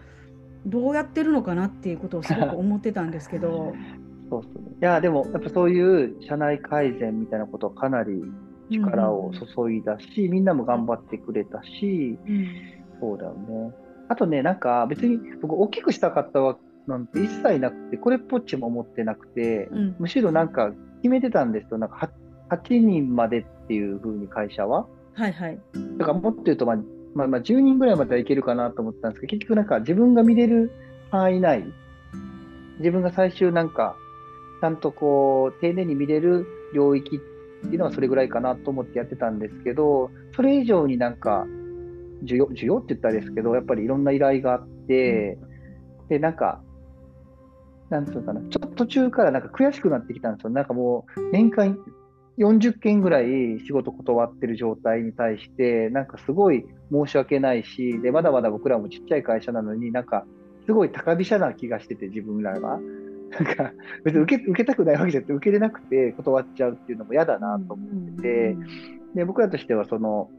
[0.66, 3.74] うどうやってるのかなっていうことをすごく思ってたんですけど、
[4.30, 8.22] そうそういや、でもやっぱそういう社内改善みたいなことはかなり
[8.70, 12.48] 力を注いだし、みんなも頑張ってくれたし、うん。
[13.00, 13.87] そうだよね。
[14.10, 21.78] あとね、なんか別に僕大きくしたかったわなんて一切なくて、これっぽっちも思ってなくて、うんむしろなんか決めてたんですよ。
[21.78, 22.12] なんか
[22.50, 24.88] 8, 8人までっていう風に会社は。
[25.14, 25.60] はいはい。
[25.98, 26.78] だからもっと言うと、まあ、
[27.14, 30.72] まあ、まあ10人ぐらいまではいけるかなと思ったんですけど、結局なんか自分が見れる
[31.12, 31.66] 範囲内、
[32.80, 33.96] 自分が最終なんか、
[34.62, 41.46] ちゃんとこう、丁寧に見れる領域っていうのはそれぐらいかなと思ってやってたんですけど、それ以上になんか、
[42.24, 45.38] 需要、需要って言ったらですけど、やっぱりいろんな依頼があって、
[46.10, 46.62] で、なんか、
[47.90, 50.50] なんつうのかな、ちょっと途中からなんか悔しくなってきたんですよ。
[50.50, 51.78] なんかもう、年間
[52.38, 60.26] 40件ぐらい仕事断ってる状態に対して、なんかすごい申し訳ないし、で、まだまだ僕らもちっちゃい会社なのになんか、
[60.66, 62.80] すごい高飛車な気がしてて、自分らが。
[63.30, 68.58] なんか、別に受け受けたくないわけじゃなくて、受けれなくて断っちゃうっていうのも嫌だなと思ってて、
[69.16, 70.30] で、僕らとしてはその、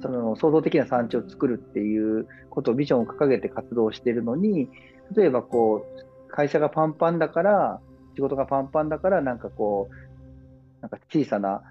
[0.00, 4.68] その創造的な産地を作るっていうことをビジョンを掲げて活動してるのに、
[5.16, 7.80] 例えばこう、会社がパンパンだから、
[8.14, 11.62] 仕事がパンパンだから、なんかこう、なんか小さな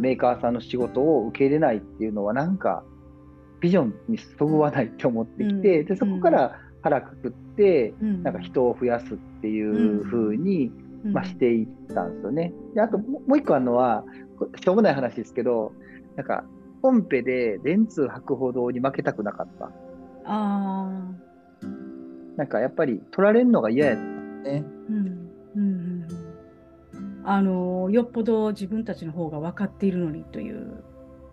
[0.00, 2.82] メーカーさんの仕事を受け入れないっていうのは、なんか
[3.60, 5.86] ビジョンにそぐわないって思ってきて、うん。
[5.86, 8.22] でそこから腹くくって、うん。
[8.22, 10.72] なんか人を増やすっていう風に
[11.04, 11.12] うん。
[11.12, 12.52] まあ、していったんですよね。
[12.74, 14.04] であとももう一個あるのは、
[14.38, 15.72] こしょうもない話ですけど、
[16.16, 16.44] なんか、
[16.80, 19.66] コンペで電通博報堂に負けたくなかった。
[19.66, 19.70] あ
[20.24, 20.88] あ、
[22.36, 24.64] なんかやっぱり取られるのが嫌やったね。
[24.88, 26.06] うんうんうんうん。
[27.24, 30.82] あのよっぽど自分たちの方が分かっているのにという。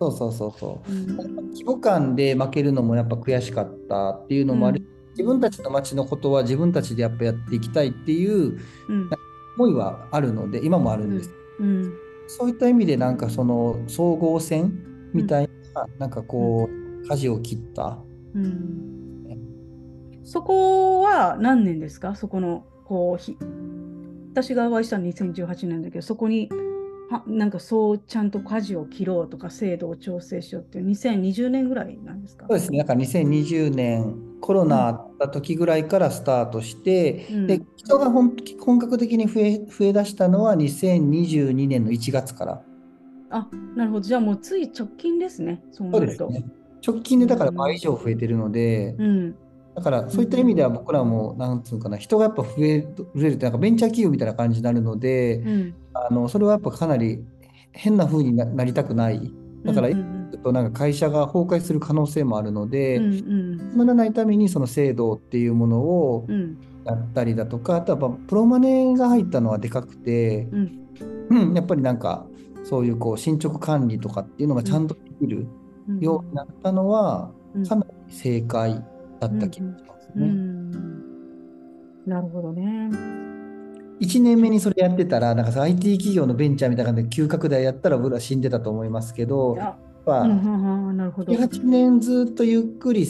[0.00, 0.92] そうそうそうそう。
[0.92, 1.16] うん。
[1.50, 8.58] 規模感で負けるのもやっぱ悔しかったっていうのもある、自分たちの町のことは自分たちでやっぱやっていきたいっていう
[8.88, 9.10] うん。
[9.56, 11.92] 思いはあるので今もあるんです、うん。
[12.28, 14.72] そういった意味でなんかその総合戦
[15.12, 17.98] みたいな、なんかこう舵を切った。
[18.34, 19.04] うん。
[20.24, 22.14] そこは何年ですか？
[22.14, 23.36] そこのこうひ
[24.32, 26.50] 私がお会いしたの2018年だけどそこに
[27.10, 32.46] はなんかそうちゃんと舵を切ろうとか制度を調整しようっていう2020年ぐらいなんですか？
[32.46, 37.46] そうですね、だから2020年、コロナあった時ぐらいからスタートして、うん。
[37.46, 42.62] で人が本本格的に増え増え出したのは2022年の1月から。
[43.30, 44.00] あなるほど。
[44.02, 45.62] じゃあもうつい直近ですね。
[45.72, 46.28] そうなると。
[46.28, 46.44] ね。
[46.86, 49.36] 直近でだから倍以上増えてるので、うん。
[49.74, 55.74] だからそういった意味では僕らも、なんつうのかな、人がやっぱ増え増えるって、なんかベンチャー企業みたいな感じになるので、うん。
[55.94, 57.24] あのそれはやっぱかなり
[57.72, 59.32] 変な風にななりたくない。
[59.64, 59.88] だから、
[60.42, 63.04] となんか会社が崩壊する可能性もあるので、うん
[63.76, 66.58] うんらないためにその制度っていうものをうん。
[66.84, 70.86] やったりだとか、あとはプロマネが入ったのはでかくて、うん。
[71.30, 72.26] うん、やっぱりなんか
[72.68, 75.46] そういうこう進捗管理とかっていうのがちゃんとできる
[75.88, 78.74] うんようになったのは、うんかなり正解
[79.20, 80.26] だった気がしますうね。
[80.26, 80.70] ん
[82.06, 82.90] なるほどね。
[84.00, 91.32] 1年目にそれやってたら、なんかさ IT 企業のベンチャーみたいな感じで急拡大やったら僕ら死んでたと思いますけど、やっあぱうんうんうんなるほど。
[91.32, 93.06] 8年ずっとゆっくり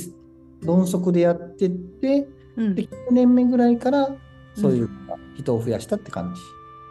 [0.63, 4.09] 鈍足でやってって、うんで9年目ぐらいから
[4.55, 4.89] そういう
[5.37, 6.35] 人を増やしたって感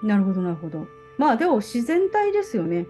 [0.01, 0.07] じ。
[0.07, 0.85] なるほど、なるほど。
[1.17, 2.85] まあでも自然体ですよね。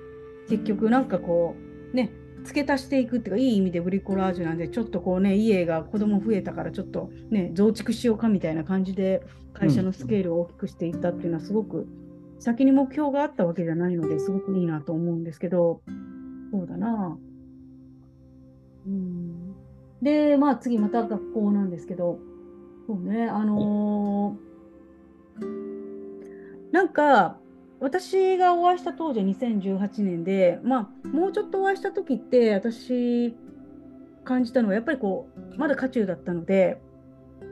[0.50, 1.56] 結局なんかこ
[1.94, 2.12] う、ね、
[2.44, 11.88] 付け足していくっていうか、いい意味でブリコラージュなんで、ちょっとこうね、家が子供増えたからちょっとね、増築しようかみたいな感じで、会社のスケールを大きくしていったっていうのはすごく、
[12.40, 15.82] 先に目標があったわけじゃないのですごくいいなと思うんですけど、
[16.52, 17.18] そうだな。
[18.86, 19.56] うん、
[20.02, 22.20] で、まあ次また学校なんですけど、
[22.88, 24.48] そうね、あのー
[26.72, 27.40] なんか、
[27.80, 33.36] 私がお会いした当時は2018年で、まあ、もうちょっとお会いした時って、私、
[34.24, 36.82] 感じたのは、やっぱりこう、まだ渦中だったので、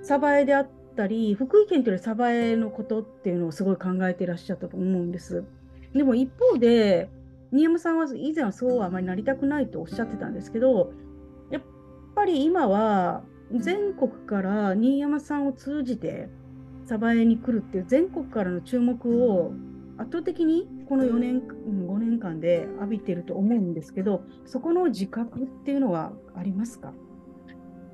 [0.03, 5.43] 鯖江であったり、福井県というより鯖江のことっていうのをすごい考えていらっしゃったと思うんです。
[5.93, 7.09] でも一方で、
[7.51, 10.91] 新山さんは以前はそうはあまりなりたくないとおっしゃってたんですけど、
[11.51, 11.61] やっ
[12.15, 16.29] ぱり今は全国から新山さんを通じて
[16.85, 19.53] 鯖江に来るっていう全国からの注目を
[19.97, 26.93] 圧倒的にこの4年、うん5年間で浴びてると思うんですけど、そこの自覚っていうのはありますか？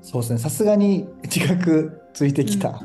[0.00, 2.80] そうですね、さすがに自覚ついてきた。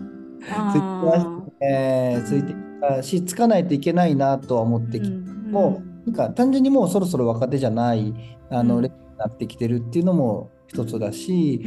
[1.59, 5.15] えーついてきたし、つかないといけないなとは思ってきて、
[5.49, 8.13] もう、なんか単純にもうそろそろ若手じゃない、
[8.51, 11.61] あの、うになってきてるっていうのも一つだし、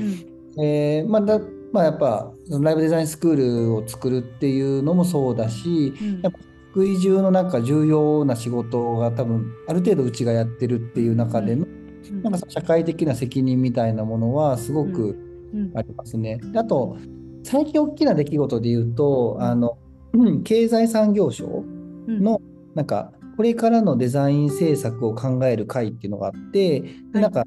[0.57, 0.65] うん。
[0.65, 1.41] えーまあだ
[1.73, 6.21] まあ、やっぱライブデザインスクールを作るっていうのもそうだし、うん。
[6.21, 6.39] やっぱ
[6.71, 11.69] 福井中のなんか重要な仕事が多分ある程度うちがやってるっていう中での、う
[12.15, 12.23] ん。
[12.23, 15.19] なんか社会的な責任みたいなものはすごく
[15.53, 15.73] うん。
[15.77, 16.39] ありますね。
[16.53, 16.97] であと
[17.43, 19.79] 最近大きな出来事で言うとあの、
[20.13, 21.65] うん経済産業省
[22.07, 22.23] うん。
[22.23, 22.41] の
[22.75, 26.83] なんかこれからのデザイン政策を考える会っていうのがあってはい。
[27.15, 27.45] でなんか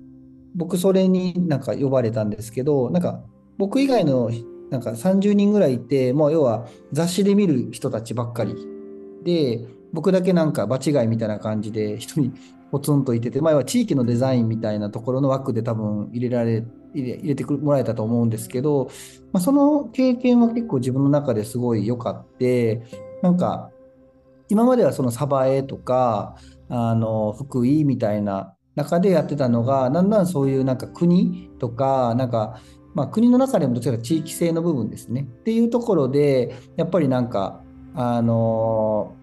[0.55, 3.23] 僕それになんか呼ばれたんですけどなんか
[3.57, 4.29] 僕以外の
[4.69, 8.55] なんか30人ぐらいいてもう要は雑誌で見る人たちばっかり
[9.23, 12.33] で僕だけなんか場違いみたいな感じで一人
[12.71, 16.63] ポツンといてて、まあ、要は地域のデザインみたいなところの枠で多分入れられ
[16.95, 18.89] 入れてもらえたと思うんですけど、
[19.31, 22.83] まあ、その経験は結構自分の中ですごい良かって
[23.21, 23.71] なんか
[24.49, 26.35] 今まではその鯖江とか
[26.69, 32.59] あの福井みたいな中でやってたのがだんだんそういうなんか国とかなんか、
[32.95, 35.21] まあ、国の中でもどちらか地域性の部分ですね。
[35.21, 37.63] っていうところでやっぱりなんか
[37.95, 39.15] あの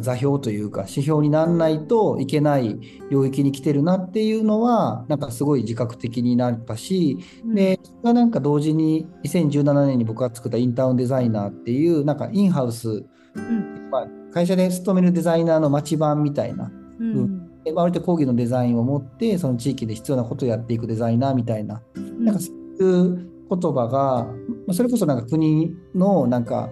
[0.00, 2.78] 座標というか指標にならないといけない
[3.10, 13.88] 領域に来てるなっていうのはなんかすごい自覚的になったし、で、それがなんか同時に2017年に僕が作ったインターンデザイナーっていうなんかインハウス、うん。
[13.90, 16.70] まあ、会社で勤めるデザイナーの町版みたいな、
[17.00, 17.62] うん。
[17.64, 21.82] でまあ割と講義のデザインを持ってその地域で必要なことをやっていくデザイナーみたいな、
[22.18, 24.24] なんかそういう言葉が
[24.66, 26.68] まあそれこそなんか国のなんか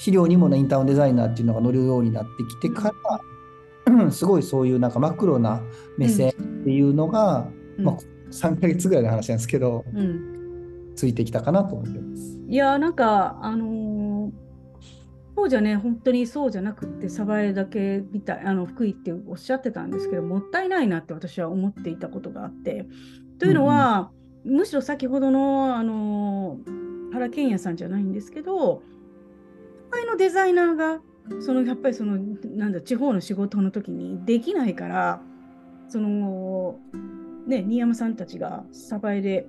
[0.00, 3.20] 資料にもねインターンデザイナーっていうのが載るようになってきてから、
[3.92, 5.60] う んすごいそういうなんかマクロな
[5.98, 6.32] 目線っ
[6.64, 7.84] ていうのが、うん。
[7.84, 7.96] まあ、
[8.30, 10.94] 3ヶ月ぐらいの話なんですけど、うん。
[10.96, 12.38] ついてきたかなと思ってます。
[12.48, 14.30] いやーなんかあのー
[15.36, 22.86] そうじゃね本当にそうじゃなくって鯖江だけみたいあの福井っておっしゃってたんですけどもったいないなって私は思っていたことがあって。
[23.38, 24.10] というのは、
[24.44, 28.82] むしろ先ほどのあのー原健也さんじゃないんですけど
[29.90, 31.00] 都会のデザイナーが
[31.40, 35.20] そのやっぱりそのなんだ地方の仕事の時にできないから
[35.88, 36.78] その
[37.46, 39.46] ね新山さんたちが鯖江で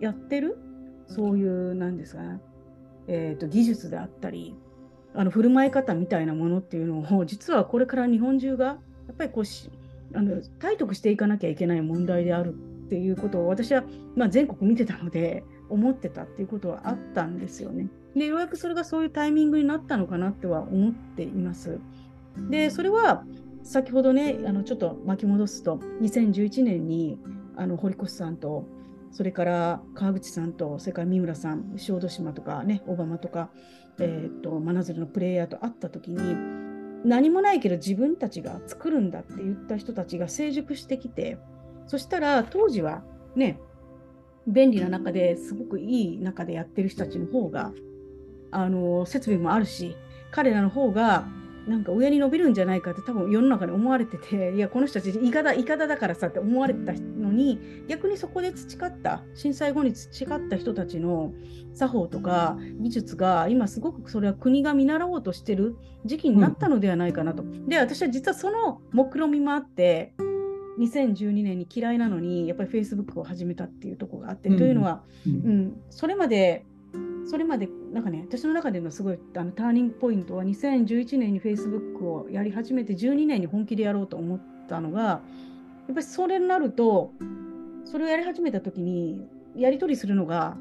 [0.00, 0.56] やってる
[1.08, 2.40] そういうなんですかね、
[3.08, 4.54] えー、と技術であったり
[5.14, 8.78] あの振る舞い方みたいなものっていうのを実はこれから日本中がや
[9.12, 9.70] っぱりこうし
[10.14, 13.84] あの体得していかなきゃいけない問題であるっていうことを私は、
[14.16, 17.88] まあ、全国見てたので思ってたっていうことはあったんですよね。
[18.16, 21.80] でようやくそれがそういうタイミングになったのかなっては思っています。
[22.50, 23.24] でそれは
[23.62, 27.18] 先ほどねあのちょっと巻き戻すと2011年に
[27.56, 28.66] あの堀越さんと
[29.10, 33.50] それから川口さんとそれから三村さん小豆島とかねオバマとか、
[33.98, 36.34] えー、と真鶴のプレイヤーと会った時に
[37.04, 41.38] 何もないけど自分たちが作るんだって言った人たちが成熟してきて
[41.86, 43.02] そしたら当時は
[43.36, 43.60] ね
[44.46, 47.72] 便利な中ですごくいい中でやってる人たちの方が
[48.54, 49.96] あの設備もあるし
[50.30, 51.26] 彼らの方が
[51.66, 61.32] なんか上に伸びるんじゃないかって多分世の中に思われてていやこの人たちいかだいかだだからさって思われてたのに逆にそこで培った震災後に培った人たちの
[61.72, 67.44] 作法とか技術が今すごくそれは国が見習おうとしてる時期になったのではないかなと。
[67.66, 70.12] で私は実はその目論見みもあって
[70.78, 75.32] 2012年に嫌いなのにやっぱり Facebook を始めたっていうところがあって、うんというのは、うん。
[75.32, 76.66] うん、それまで
[77.26, 85.20] それまでなんかね私の中でのすごいあのターニングポイントは2011年に Facebook をやり始めて12年に本気でやろうと思ったのがや
[85.92, 87.12] っぱりそれになると
[87.84, 90.56] それをやり始めた時にやり取りするのが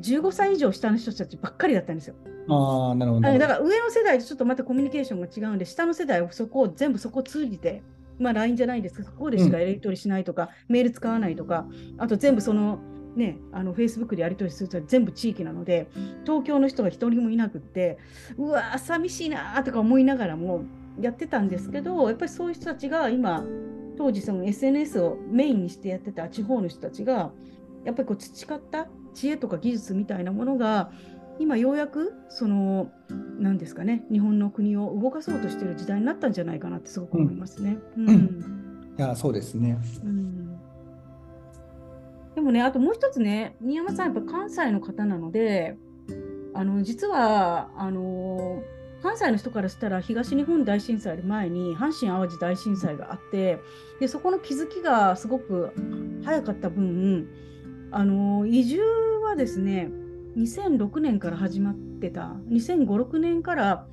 [0.00, 2.14] 15歳以上下の人たちばっかりだったんですよ。
[2.48, 3.28] ああ、なるほど。
[3.28, 7.82] はいだから上の世代とちょっとまたコミュニケーションが違うんで下の世代はそこを全部そこを通じて、
[8.18, 11.66] まあ、LINE じゃないですけどそこでしかやり取りしないとか、メール使わないとか
[11.98, 12.80] あと全部その
[13.16, 15.88] ねあの Facebook でやり取りすると全部地域なので
[16.24, 17.98] 東京の人が一人もいなくって
[18.36, 20.64] うわー寂しいなーとか思いながらも
[21.00, 23.44] やってたんですけどやっぱりそういう人たちが今
[23.96, 27.32] 当時その SNS をメインにしてやってた地方の人たちが
[27.84, 30.90] やっぱりこう培った知恵とか技術みたいなものが
[31.38, 32.90] 今ようやくその
[33.38, 37.78] 何ですかね日本の国を動かそうとしている時代になったんじゃないかなってすごく思いますね。
[37.96, 38.62] うんうん
[38.98, 39.78] いや、そうですね。
[40.04, 40.51] うん
[42.34, 45.76] でもねあともう一つね新山さんやっぱ関西の方なので
[46.54, 48.62] あの実はあの
[49.02, 53.58] 関西の人からしたら東日本大震災より前に阪神・淡路大震災があって
[54.00, 55.72] でそこの気づきがすごく
[56.24, 57.28] 早かった分
[57.90, 58.80] あの移住
[59.24, 59.90] はですね
[60.36, 63.86] 2006年から始まってた2005、6年から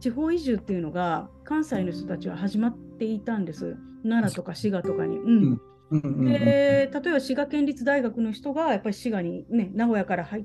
[0.00, 5.16] 地方移住っていうのが関西の人たちは始まっていたんです奈良とか滋賀とかに。
[5.18, 5.60] うん
[5.90, 6.24] うんうんうん。
[6.24, 10.44] で例えば滋賀県立大学の人がやっぱり滋賀に、ね、名古屋から入っ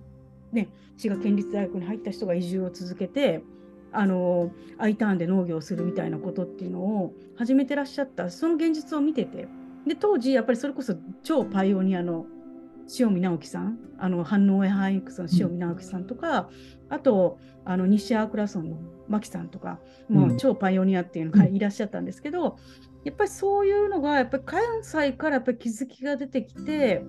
[0.52, 0.68] ね、
[0.98, 3.42] 滋賀県立大学に入った人が移住を続けて
[3.94, 8.30] あの I ターンで農業をするみたいなことっていうのを始めてらっしゃった。
[8.30, 9.48] その現実を見てて。
[9.88, 12.26] で当時やっぱりそれこそ超パイオニアの
[13.00, 16.50] 塩見直樹さんあの反応やハイクスの塩見直樹さんとか、
[16.90, 18.78] あとあの西アークラソンの
[19.08, 19.80] 牧さんとか
[20.10, 22.58] もう超パイオニアっていうのがいらっしゃったんですけど、
[23.04, 27.04] やっぱりそういうのがやっぱり関西からやっぱり気づきが出てきて、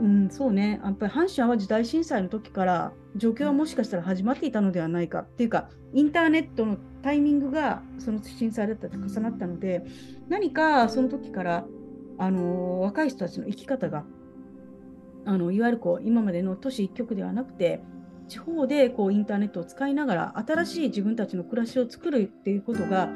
[0.00, 0.80] うん、そうね。
[0.82, 5.20] やっぱり阪神・淡路大震災の時から状況はもしかしたら始まっていたのではないか。
[5.20, 9.84] っていうかインターネットのタイミングがその震災だったと重なったので
[10.28, 11.66] 何かその時から
[12.18, 14.04] あの若い人たちの生き方が
[15.26, 17.82] あのいわゆるこう今までの都市一極ではなくて
[18.28, 23.10] 地方でこうインターネットを使いながら新しい自分たちの暮らしを作るっていうことが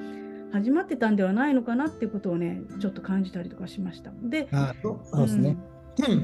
[0.53, 4.13] 始まってたんではないのかなっていうことをねちょっと感じたりとかしました。
[4.23, 5.57] であそうですね。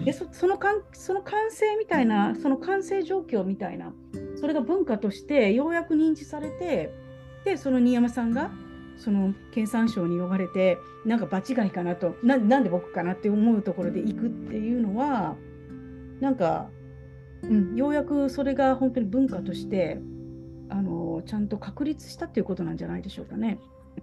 [0.05, 3.93] でそそのかんその完成みたいなその完成状況みたいな
[4.41, 6.95] それが文化としてようやく認知されて
[7.45, 8.53] でその新山さんが
[8.97, 15.35] その経産省に呼ばれてなんか場違いかなとななんで僕かなって思うところで行くっていうのは
[16.21, 16.71] なんか、
[17.43, 19.99] うん、ようやくそれが本当に文化として
[20.69, 23.59] あのちゃんと確立したっていうことなんじゃないでしょうかね。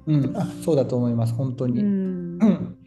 [0.07, 1.81] うん、あそうだと思います、本当うに。
[1.81, 1.85] ん。
[1.85, 2.77] うん。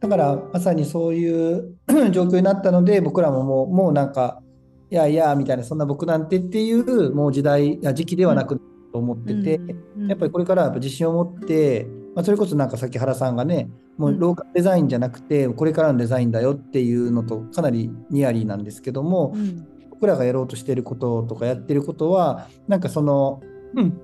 [0.00, 1.76] だからまさにそういう
[2.10, 4.42] 状況になったので僕らももうもうなんか
[4.90, 8.60] いやいやみたいなそんな僕なんてっていうもう時代や時期ではなく
[8.92, 9.60] と思ってて、
[9.96, 10.08] うん。
[10.08, 14.18] やっぱりこれからはやっぱ自信を持って、まあ、それこそなんかさっき原さんがねもううん。
[14.18, 19.66] ローカルデザインじゃなくてこれからのデザインだよっていうのとかなりニアリーなんですけども、うん。
[19.90, 23.40] 僕らがやろうとしてることとかやってることはなんかその
[23.76, 24.00] うん。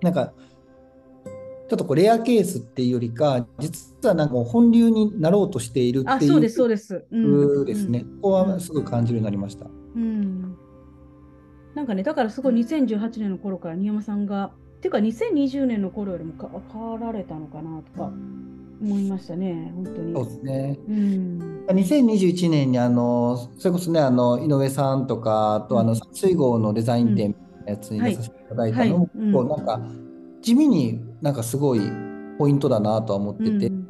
[0.00, 7.04] なんかちょっとこうレアケースっていうよりか実はなんか本流になろうとしているっていうあ、そうです、そうです。
[7.10, 7.16] う
[7.62, 8.00] んですね。
[8.22, 9.66] ここはすごい感じるようになりました。
[9.66, 10.56] うん。
[11.74, 18.12] なんかね、だからすごい2018年の頃から新山さんが、っていうか2020年の頃よりもか変わられたのかなとか
[18.82, 20.14] 思いましたね、本当に。
[20.14, 20.78] そうですね。
[20.88, 21.64] うん。
[21.68, 29.80] 2021年にあのそれこそねあの井上さんとかあとあの水号のデザイン展のやつに出させていただいたのも、はいはいこうなんか
[30.44, 31.80] 地味になんかすごい
[32.38, 33.84] ポイントだなとは思ってて、うん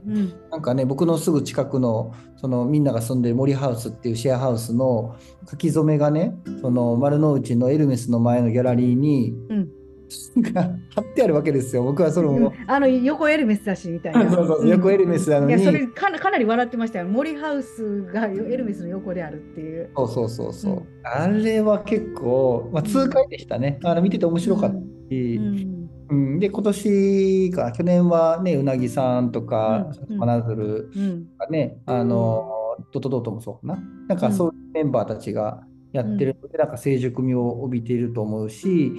[0.53, 5.17] なんかね僕のすぐ近くのそのみんなが住んでる森ハウスっていうシェアハウスの
[5.51, 9.69] 書き初めがねその丸の内のエルメスの前のギャラリーに、うん。
[10.53, 10.63] が
[10.95, 11.83] 貼ってあるわけですよ。
[11.83, 14.31] 僕はそれうあの横エルメスだしみたいな。
[14.31, 15.55] そうそう横エルメスなのに。
[15.55, 17.07] いや、それかなかなり笑ってましたよ。
[17.07, 19.91] 森ハウスがエルメスの横であるっていう。
[19.97, 20.83] そうそうそうそう、うん。
[21.03, 24.77] あれは結構、まあ、痛快でしたね、あの見てて面白かった
[25.11, 26.39] し、うんうん。
[26.39, 27.73] で今年か。
[27.73, 31.27] 去年はねうなぎさんとかうん真鶴うん。
[31.27, 32.51] とかね、あの
[32.93, 33.83] ドトドトもそうかな。
[34.09, 38.93] なんかそういうメンバーたちがやってるので、なんか成熟味を帯びていると思うし、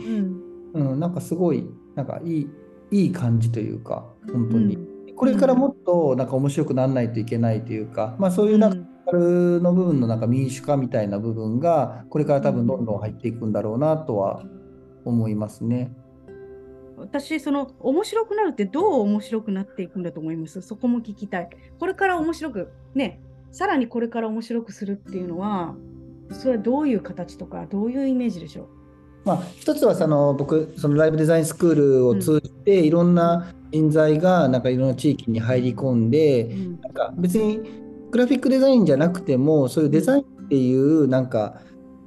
[0.74, 0.91] うん。
[0.91, 2.49] うん、なんかすごいなんかいい
[2.91, 5.16] いい感じというか本当に、うん。
[5.16, 14.43] これからもっとなんか面白くならないといけないというか、まあ、そういうなんかカルの部分のなんか民主化みたいな部分がこれから多分どんどん入っていくんだろうなとは
[15.06, 15.93] 思いますね。
[17.08, 20.62] 私、その面白くなるってどう面白くなっていくんだと思います？
[20.62, 21.49] そこも聞きたい。
[21.80, 25.76] これから面白く、ね、さらにこれから面白くするっていうのは、
[26.32, 28.68] それはどういう形とか、どういうイメージでしょう？
[29.26, 36.82] まあ、一つはその僕そのライブデザインスクールを通じていろんな人材がなんかいろんな地域に入り込んでうん。
[36.82, 37.60] なんか別に
[38.12, 41.62] グラフィックデザインじゃなくてもそういうデザインっていうなんか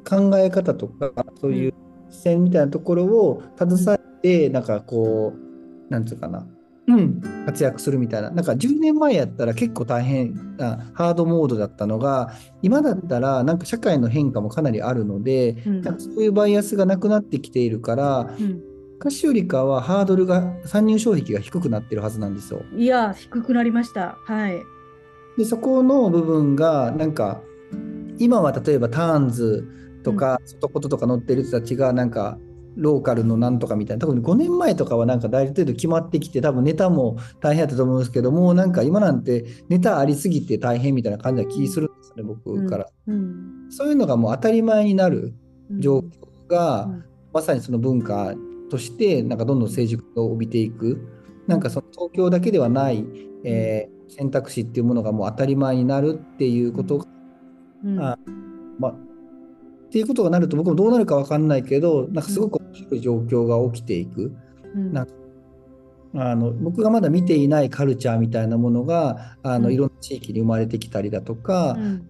[0.08, 1.74] 考え方とかそういう
[2.10, 6.46] 視線みたいなところを携えてなんかこうなんつうかな、
[6.86, 18.62] うん、活躍するみたいななんか10年前やったら結構大変なハードモードだったのが今だったらなんか社会の変化もかなりあるのでうんなんかそういうバイアスがなくなってきているからうん
[18.98, 22.62] 昔よりかはハードルが参入障壁が低くなってるはずなんですよ。
[22.76, 24.18] いや、低くなりました。
[24.24, 24.60] はい。
[25.38, 27.40] でそこの部分がなんか
[28.18, 29.68] 今は例えばターンズ
[30.02, 32.38] とか外こととか乗ってる人たちがなんか
[32.78, 34.06] ローカルのなんとかみたいな。
[34.06, 43.66] 多分5年前とかはなんかある程度決まってきて多分ネタも大変だったと思うんですけどもうなんか今なんてネタありすぎて大変みたいな感じな気するんですよね僕から、うん。
[43.70, 45.34] そういうのがもう当たり前になる
[45.70, 45.80] うん。
[45.80, 47.04] 状況が、うん。
[47.32, 48.34] まさにその文化
[48.70, 51.06] としてなんかどんどん成熟を帯びていく。
[51.46, 53.04] なんかその東京だけではない、
[53.44, 57.06] えー選択肢っていうものがもう当たり前になるっていうこと
[57.84, 58.18] が、
[58.78, 58.94] まあ、
[59.88, 64.32] っていうことがなると僕もどうなるか分かんないけどなんかすごく面白い状況が起きていく。
[64.74, 64.92] うん。
[64.92, 65.08] なん
[66.14, 69.74] あの僕がまだ見ていないカルチャーみたいなものがあのうん。
[69.74, 72.08] いろんな地域に生まれてきたりだとか、うん。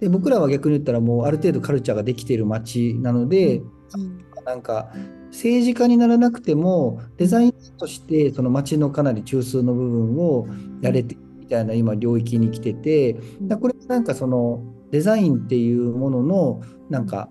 [0.00, 3.62] で僕らは逆に言ったらもうある程度カルチャーができている街なので、う
[3.98, 4.24] ん。
[4.48, 4.90] なんか
[5.30, 10.46] 政治家にならなくてもデザインとしてその街のかなり中枢の部分を
[10.80, 13.14] やれてるみたいな今領域に来てて
[13.60, 17.28] これなんかそのデザインっていうもののなんか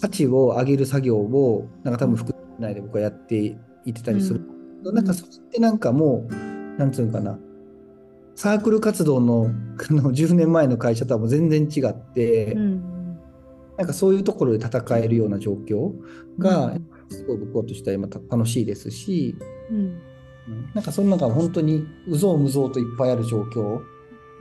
[0.00, 3.56] 価値を上げる作業をなんか多分副内で僕はやってい
[3.90, 4.40] ってたりする、
[4.84, 7.38] なんかそれってなんかもうなんつうのかな。
[8.34, 9.50] サークル活動の
[9.90, 12.82] あの10年前の会社とはもう全然違って、うん。
[13.76, 15.92] なんかそういうところで戦えるような状況
[16.38, 16.86] が、うん。
[17.08, 19.36] すごい僕としては今た楽しいですし、
[19.70, 19.76] うん。
[19.76, 19.92] うん
[20.74, 23.80] なんかその中本当にうぞうむぞうといっぱいある状況。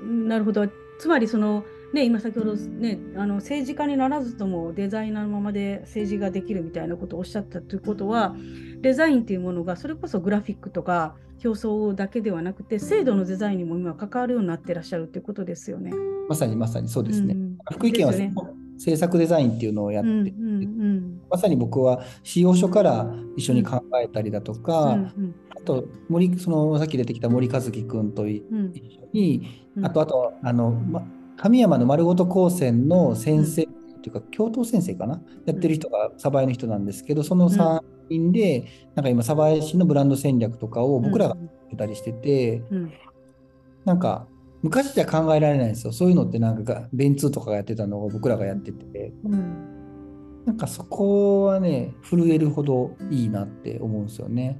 [0.03, 0.67] なるほど。
[0.97, 8.33] つまりその、ね、今先ほど、ね、あの政治家にならずともデザイナーのままで政治ができるみたいなことをおっしゃったということは
[8.81, 15.91] デザインっていうものがそれこそグラフィックとか表層だけではなくて制度のデザインにも今関わるようになってらっしゃるということですよね。
[16.29, 17.33] まさにまさにそうですね。
[17.33, 18.33] うん福井県はね。
[18.77, 25.35] 制作デザインっていうのをやって、うんうんまさに僕は使用書から一緒に考えたりだとうんか、うん。
[25.49, 29.85] あと森そのさっき出てきた森和樹君と一緒に、うん。
[29.85, 31.03] あとあとあの、ま、
[31.41, 33.67] 神山の丸ごと高専の先生っ
[34.01, 42.91] ていうか、教頭先生かなやってる人が鯖江の人なんですけどその3人で、なんか今鯖江市のブランド戦略とかを僕らがやってたりしてて、うん。
[43.85, 44.27] なんか
[44.61, 45.93] 昔じゃ考えられないんですよ。
[45.93, 49.11] そういうのってなんかが電通とかがやってたのを僕らがやってて。
[49.23, 49.71] うん。
[50.45, 54.59] なんかそこはね、震えるほどいいなって思うんですよね。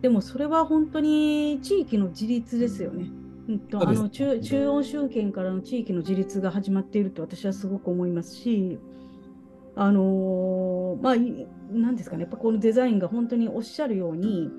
[0.00, 3.10] でもそれは本当に地域の自立ですよね。
[3.50, 8.78] うんとあの中中央集権からの地域の自立が始まっていると私はすごく思いますし、
[9.74, 14.50] あのーまあ、いなんですかね、やっぱこのデザインが本当におっしゃるように、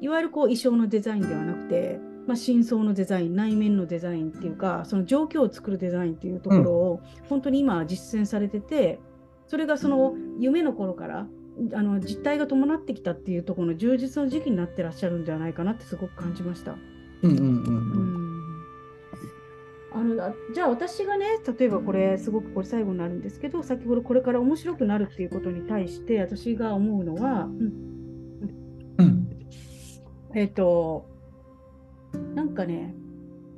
[0.00, 9.00] いわゆるこう衣装のデザインではなくて、まあ、真相のデザイン、内面のデザインっていうか、その状況を作るデザインっていうところを、本当に今実践されてて、
[9.46, 11.26] それがその夢の頃から
[11.74, 16.76] あの実態が伴ってきたっていうところの充実の時期になってらっしゃるんじゃないかなってすごく感じました。
[17.22, 18.09] うんうんうんううん。
[19.90, 21.26] んあのあじゃあ私がね
[21.58, 27.72] 例えばこれすごくこれ最後になるんですけど先ほどこれから面白くなるっていうことに対して私が思うのは、うん。
[28.98, 29.28] うん。
[30.34, 31.08] えっ、と
[32.34, 32.94] なんかね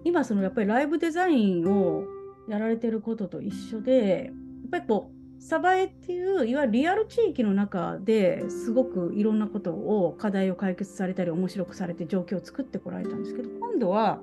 [0.05, 2.05] 今そのやっぱりライブデザインを
[2.49, 4.35] やられてることと一緒でやっ
[4.71, 14.21] ぱりこうサバエっていういわゆるリアル地域の中ですごくいろんなことを課題を解決されたり面白くされて状況を作ってこられたんですけど今度は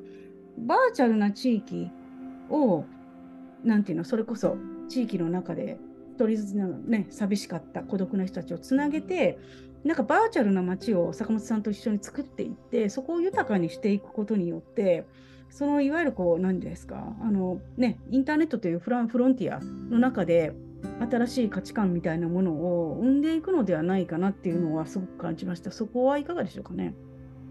[0.57, 1.89] バーチャルな地域
[2.49, 2.85] を
[3.63, 5.77] なんていうのそれこそ地域の中で
[6.15, 9.39] 一人ずつのね寂しかった孤独な人たちをつなげて
[9.83, 15.05] なんかバーチャルな街を坂本さんと一緒に作っていってそこを豊かにしていくことによって
[15.49, 20.53] そのいわゆるこう何ですかあのねインターネットというフランフロンティアの中で
[21.09, 25.71] 新しい価値観みたいなものを生んでいくのではないかなっていうのはすごく感じました。
[25.71, 26.93] そこはいかがでしょうかね。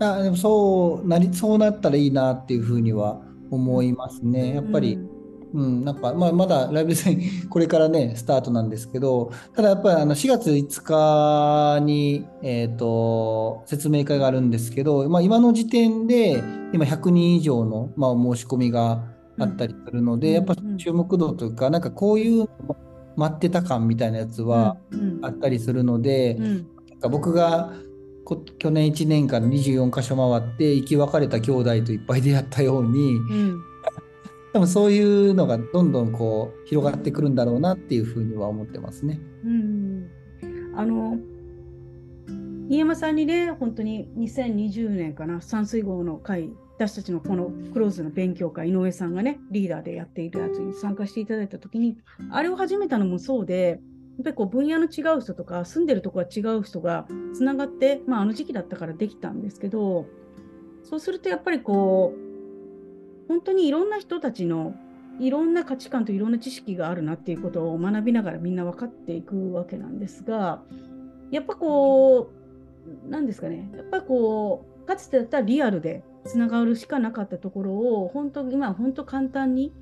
[0.01, 3.21] あでもそうなりそうなったらいいなっていうふうには
[3.51, 4.55] 思いますね。
[4.55, 5.19] やっぱり、うん
[5.55, 16.43] うん、なんか、まあ、まだライブデザイン、これからね、スタートなんですけど、ただやっぱりあの4月5日に、えーと、説明会があるんですけど、まあ、今の時点で、
[16.73, 19.05] 今100人以上の、まあ、お申し込みが
[19.39, 20.35] あったりするので、うん。
[20.35, 22.77] やっぱ注目度というか、なんかこういうの
[23.17, 25.19] 待ってた感みたいなやつはうん。
[25.23, 26.45] あったりするので、うん。
[26.91, 27.88] なんか僕がこ
[28.37, 33.63] 去年1年間24カ所回って生き別れた兄弟といっぱい出会ったように、うん
[34.51, 39.21] 多分そういうのがどんどんこう広がってくるんだろうなっていうふうには思ってますね。
[39.45, 40.11] うん
[40.75, 41.19] あの
[42.69, 51.97] 新山さんにね、本当に2020年かな、山水号の会、私たちのこのクローズの勉強会、井上さんがね、リーダーでやっているやつに参加していただいたときに、
[52.31, 53.77] あれを始めたのもそうで、や
[54.21, 60.07] っぱりこう分野の違う人とか、住んでるとこが違う人がつながって、まあ、あの時期だったからできたんですけど、
[60.83, 64.75] そうするとやっぱりこう、本当にいろんな人たちの
[65.21, 70.63] いろんな価値観といろんな知識があるなっていうことを学びながらみんな分かっていくわけなんですが、
[71.31, 72.31] やっぱこ
[73.07, 79.73] う、なんですかね、やっぱりこう、かつてだったらリアルでつながるしかなかったところを、本当、今本当簡単に、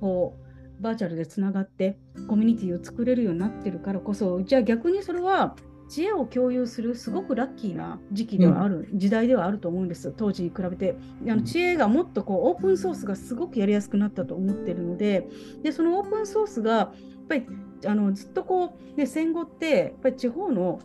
[0.00, 0.41] こう、
[0.82, 1.96] バーチャルでつながって、
[2.28, 5.56] コミュニティを作れるようになってるからこそ、じゃあ逆にそれは、
[5.88, 10.12] 知恵を共有するすごくラッキーな時期ではある、時代ではあると思うんです。
[10.16, 10.96] 当時に比べて。
[11.28, 15.28] あの知恵がもっとこうオープンソースがすごくやりやすくなったと思ってるので
[15.62, 16.92] でそのオープンソースがやっ
[17.28, 17.46] ぱり
[17.86, 20.80] あのずっとこう、ね、戦後ってやっぱり地方の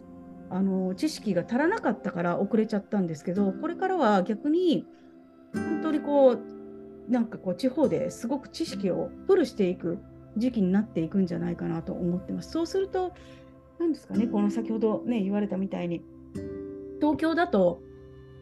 [0.50, 4.86] あの知識が足らなかったから遅れちゃったんですけどこれからは逆に
[5.54, 6.57] 本当にこう
[7.08, 9.97] なんかこう地方ですごく知識をフルしていく
[10.36, 12.51] 時期になっていくんじゃないかなと思ってます。
[12.51, 13.14] そうすると
[13.80, 16.01] 何ですかねこの先ほどね言われたみたいに
[16.99, 17.82] 東京だと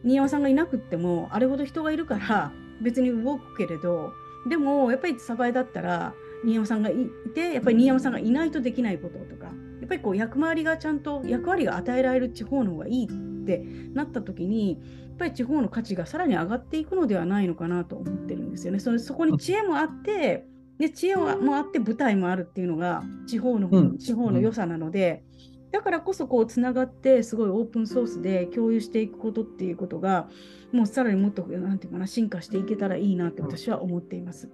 [0.02, 2.52] 新山さんがいなくってもあれほど人がいるから
[2.82, 4.12] 別に動くけれど
[4.48, 6.14] でもやっぱり鯖江だったら
[6.44, 9.52] 新山さんがいてやっぱり新山さんがいないとできないこととかや
[9.84, 13.64] っぱりこう役回りがちゃんと役割が与えられる地方の方がいいって
[13.94, 14.80] なった時に
[15.16, 18.78] ぱり地方の価値がさらに上がっていくのではないのかなと思ってるんですよね。
[18.80, 20.46] それそこに知恵もあって
[20.78, 23.98] で知恵もあって舞台もあるっていうのが地方の、うん。
[23.98, 25.24] 地方の良さなので、
[25.72, 30.28] だからこそこうつながってすごいオープンソースで共有していくことっていうことが
[30.72, 34.48] もうさらにもっとなんていうかな進化していけたらいいなって私は思っています。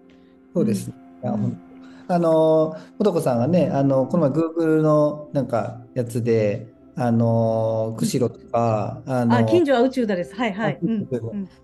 [0.55, 0.93] そうです
[1.23, 1.61] うん。
[2.09, 10.35] あの、もとこさんがね、あの、この前 Google のなんかやつで、あの、釧路とか、あの、あ近所は宇宙だです。
[10.35, 10.75] はいはい。
[10.75, 11.09] あうん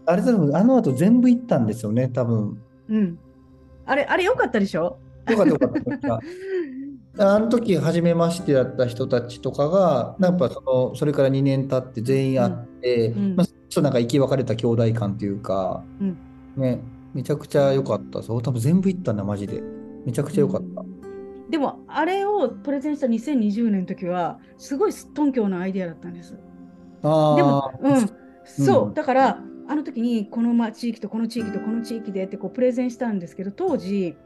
[0.06, 2.58] あれ多分あの後全部行ったんですよね、多分。
[2.88, 3.18] うん。
[3.84, 4.98] あれあれ良かったでしょ？
[5.28, 6.20] よかったよかった。
[7.34, 16.16] あの時初めましてだった人たちとかが、やっぱそのそれから2年経って全員会って、うんまあ、ちょっとなんか生き別れた兄弟感というか、うん
[16.56, 16.80] ね、
[17.14, 18.22] めちゃくちゃ良かった。
[18.22, 19.62] そう、多分全部行ったんだ、マジで。
[20.06, 20.84] めちゃくちゃ良かった。
[21.50, 26.38] でもあれをプレゼンした2020年の時はすごいすっとんきょうなアイデアだったんです。
[27.02, 28.10] あでも、あ、うん、
[28.44, 34.16] そう、うんだから、あの時にこのま地域とこの地域とこの地域でってこうプレゼンしたんですけど、当時、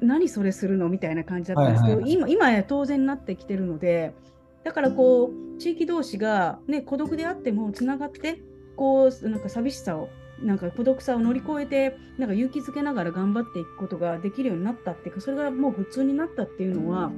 [0.00, 4.14] 何それするのみたいな感じだったんですけど、はいはい今今や当然になってきてるので
[4.62, 8.40] だからこう地域同士が、ね、孤独であってもつながって
[8.76, 10.08] こうなんか寂しさを
[10.42, 17.10] なんか孤独さを乗り越えてなんか勇気づけながら頑張っていくことができるようになったっていうかそれがもう普通になったっていうのは、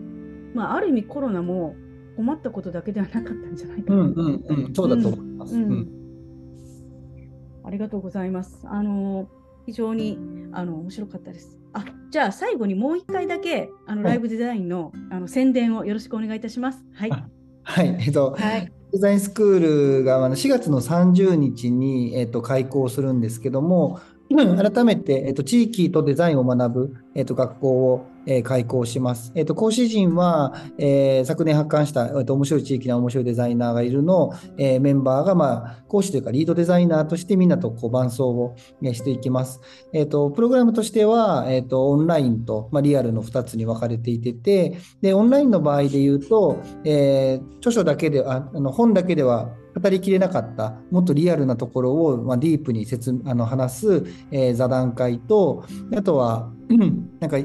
[0.54, 1.74] まあ、ある意味コロナも
[2.16, 4.00] 困ったことだけではなかったんじゃないかな。
[4.00, 5.54] うんうんうん、そうだと思います。
[5.54, 5.96] うんうん
[7.66, 8.60] ありがとうございます。
[8.64, 9.28] あの
[9.66, 10.16] 非常に
[10.52, 11.58] あの面白かったです。
[11.72, 16.84] あじゃあ最後にもう一回だけあのはいライブデザインの,、あの宣伝をよろしくお願いいたします。
[16.94, 17.12] はい。
[17.12, 17.28] あ
[17.64, 18.72] はい、えっと、はい。
[18.92, 29.32] デザインスクールが4月の30日に、えっと、開校するんですけども、改めて、えっと、地域とデザインを学ぶ、えっと、学校を、えー開校します。
[29.34, 39.60] えっと、講師陣は、えー昨年発刊した、えっと、面白い地域な面白いデザイナーがいるの、えーメンバーが、まあ、講師というかリードデザイナーとしてみんなとこう伴走を、えーしていきます。
[39.92, 49.50] えっと、プログラムとしては、えっと、オンラインと、まあ、リアルの2つに分かれていてて、で、オンラインの場合で言うと、えー著書だけでああの本だけでは
[49.80, 55.64] 語りきれなかったもっとリアルなところを、まあ、ディープに説あの話す、えー座談会と
[55.94, 57.38] あとはうん なんか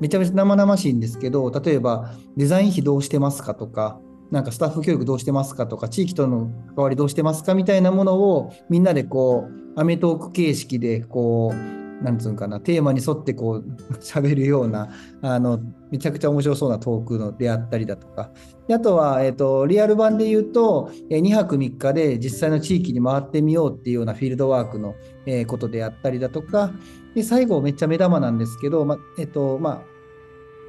[0.00, 13.64] めちゃめちゃ生々しいんですけど例えばデザイン費どうしてますかとかなんかスタッフ教育どうしてますかとか地域との関わりどうしてますかみたいなものをみんなでこうアメトーク形式でこうなんつうんかなテーマに沿ってこう
[14.00, 14.90] 喋るような
[15.22, 18.30] あのめちゃくちゃ面白そうなトークのであったりだとか。
[18.66, 24.94] であとは、えっとリアル版で言うとえー2泊3日で実際の地域に回ってみようっていうようなフィールドワークの、
[25.24, 26.72] えーことであったりだとか
[27.16, 29.82] で最後めっちゃ目玉なんですけど、まえっとま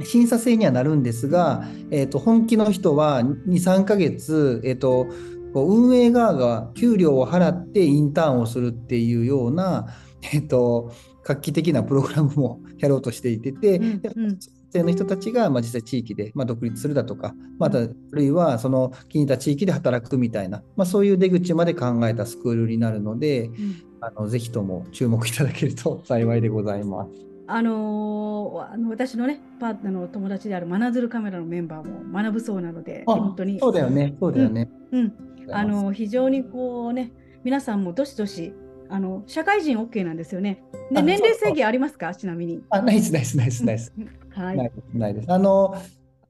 [0.02, 5.08] あ、審査制にはなるんですが、えっと本気の人は23ヶ月、えっと
[5.54, 9.88] 運営側が給料を払ってインターンをするっていうような、
[10.32, 10.94] えっと
[11.26, 14.40] 画期的なプログラムもやろうとしていてて、うんでうん
[14.72, 27.10] 生の人たちが、まあ、実際地域で、まあ、独立するだとか、また、あるいはその気に入った地域で働くみたいな、まあ、そういう出口まで考えたスクールになるので、うんあのぜひとも注目いただけると幸いでございます。
[27.48, 34.70] あのーあの私のねパートナーの友達であるマナズルカメラのメンバーも学ぶそうなので本当にそうだよね、そうだよね。
[34.92, 35.14] うん、
[35.50, 37.12] あの非常にこうね
[37.44, 38.54] 皆さんもどしどし
[38.88, 40.62] あの社会人 OK なんですよね。
[40.92, 42.14] であ年齢制限ありますか？
[42.14, 42.62] ちなみに。
[42.70, 43.92] あ、ナイス、ナイス、ナイス、ナイス。
[44.38, 44.58] はい。
[44.58, 45.32] ないです、ないです。
[45.32, 45.76] あの、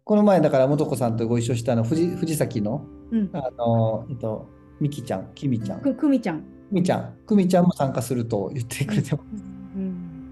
[0.03, 3.30] この前、だから、素子さんとご一緒したあの藤藤崎の、うん。
[3.34, 4.47] あの、えっと、
[4.80, 6.41] みきちゃん、きみちゃん、くくみちゃん。
[6.41, 9.43] くみちゃん、くみちゃんも参加すると言ってくれてます。
[9.76, 10.32] うん。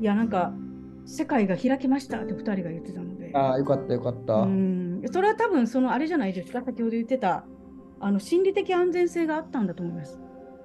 [0.00, 0.52] いやなんか
[1.06, 3.30] 世界が開きましたって二人が言ってたので。
[3.34, 4.34] ああ、よかった、よかった。
[4.34, 5.02] うん。
[5.12, 6.62] それは多分そのあれじゃないですか？
[6.62, 7.44] 先ほど言ってた
[8.00, 10.18] あの心理的安全性があったんだと思います。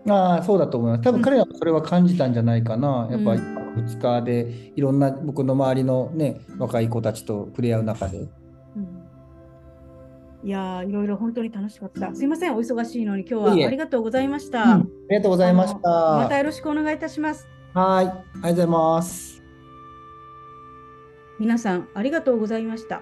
[0.07, 1.03] ああ、そうだと思います。
[1.03, 3.07] 多うん分彼らもそれは感じたんじゃないかな。
[3.11, 8.19] やっぱうん2日でいろんな僕の周りのね、若い子たちと触れ合う中で。
[8.19, 8.29] うん
[10.41, 12.15] いやーいろいろ本当に楽しかった。
[12.15, 14.63] すいません、お忙しいのに今日はありがとうございました。
[14.63, 15.79] うんありがとうございました。
[15.89, 17.45] またよろしくお願いいたします。
[17.73, 19.43] はい、ありがとうございます。
[21.39, 23.01] 皆さんありがとうございました。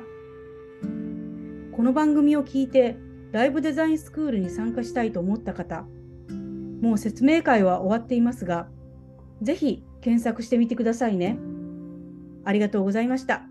[1.75, 2.97] この番組を聞いて
[3.31, 5.85] ライブデザインスクールに参加したいと思った方、
[6.81, 8.67] もう説明会は終わっていますが、
[9.41, 11.37] ぜひ検索してみてくださいね。
[12.45, 13.43] ありがとうございました。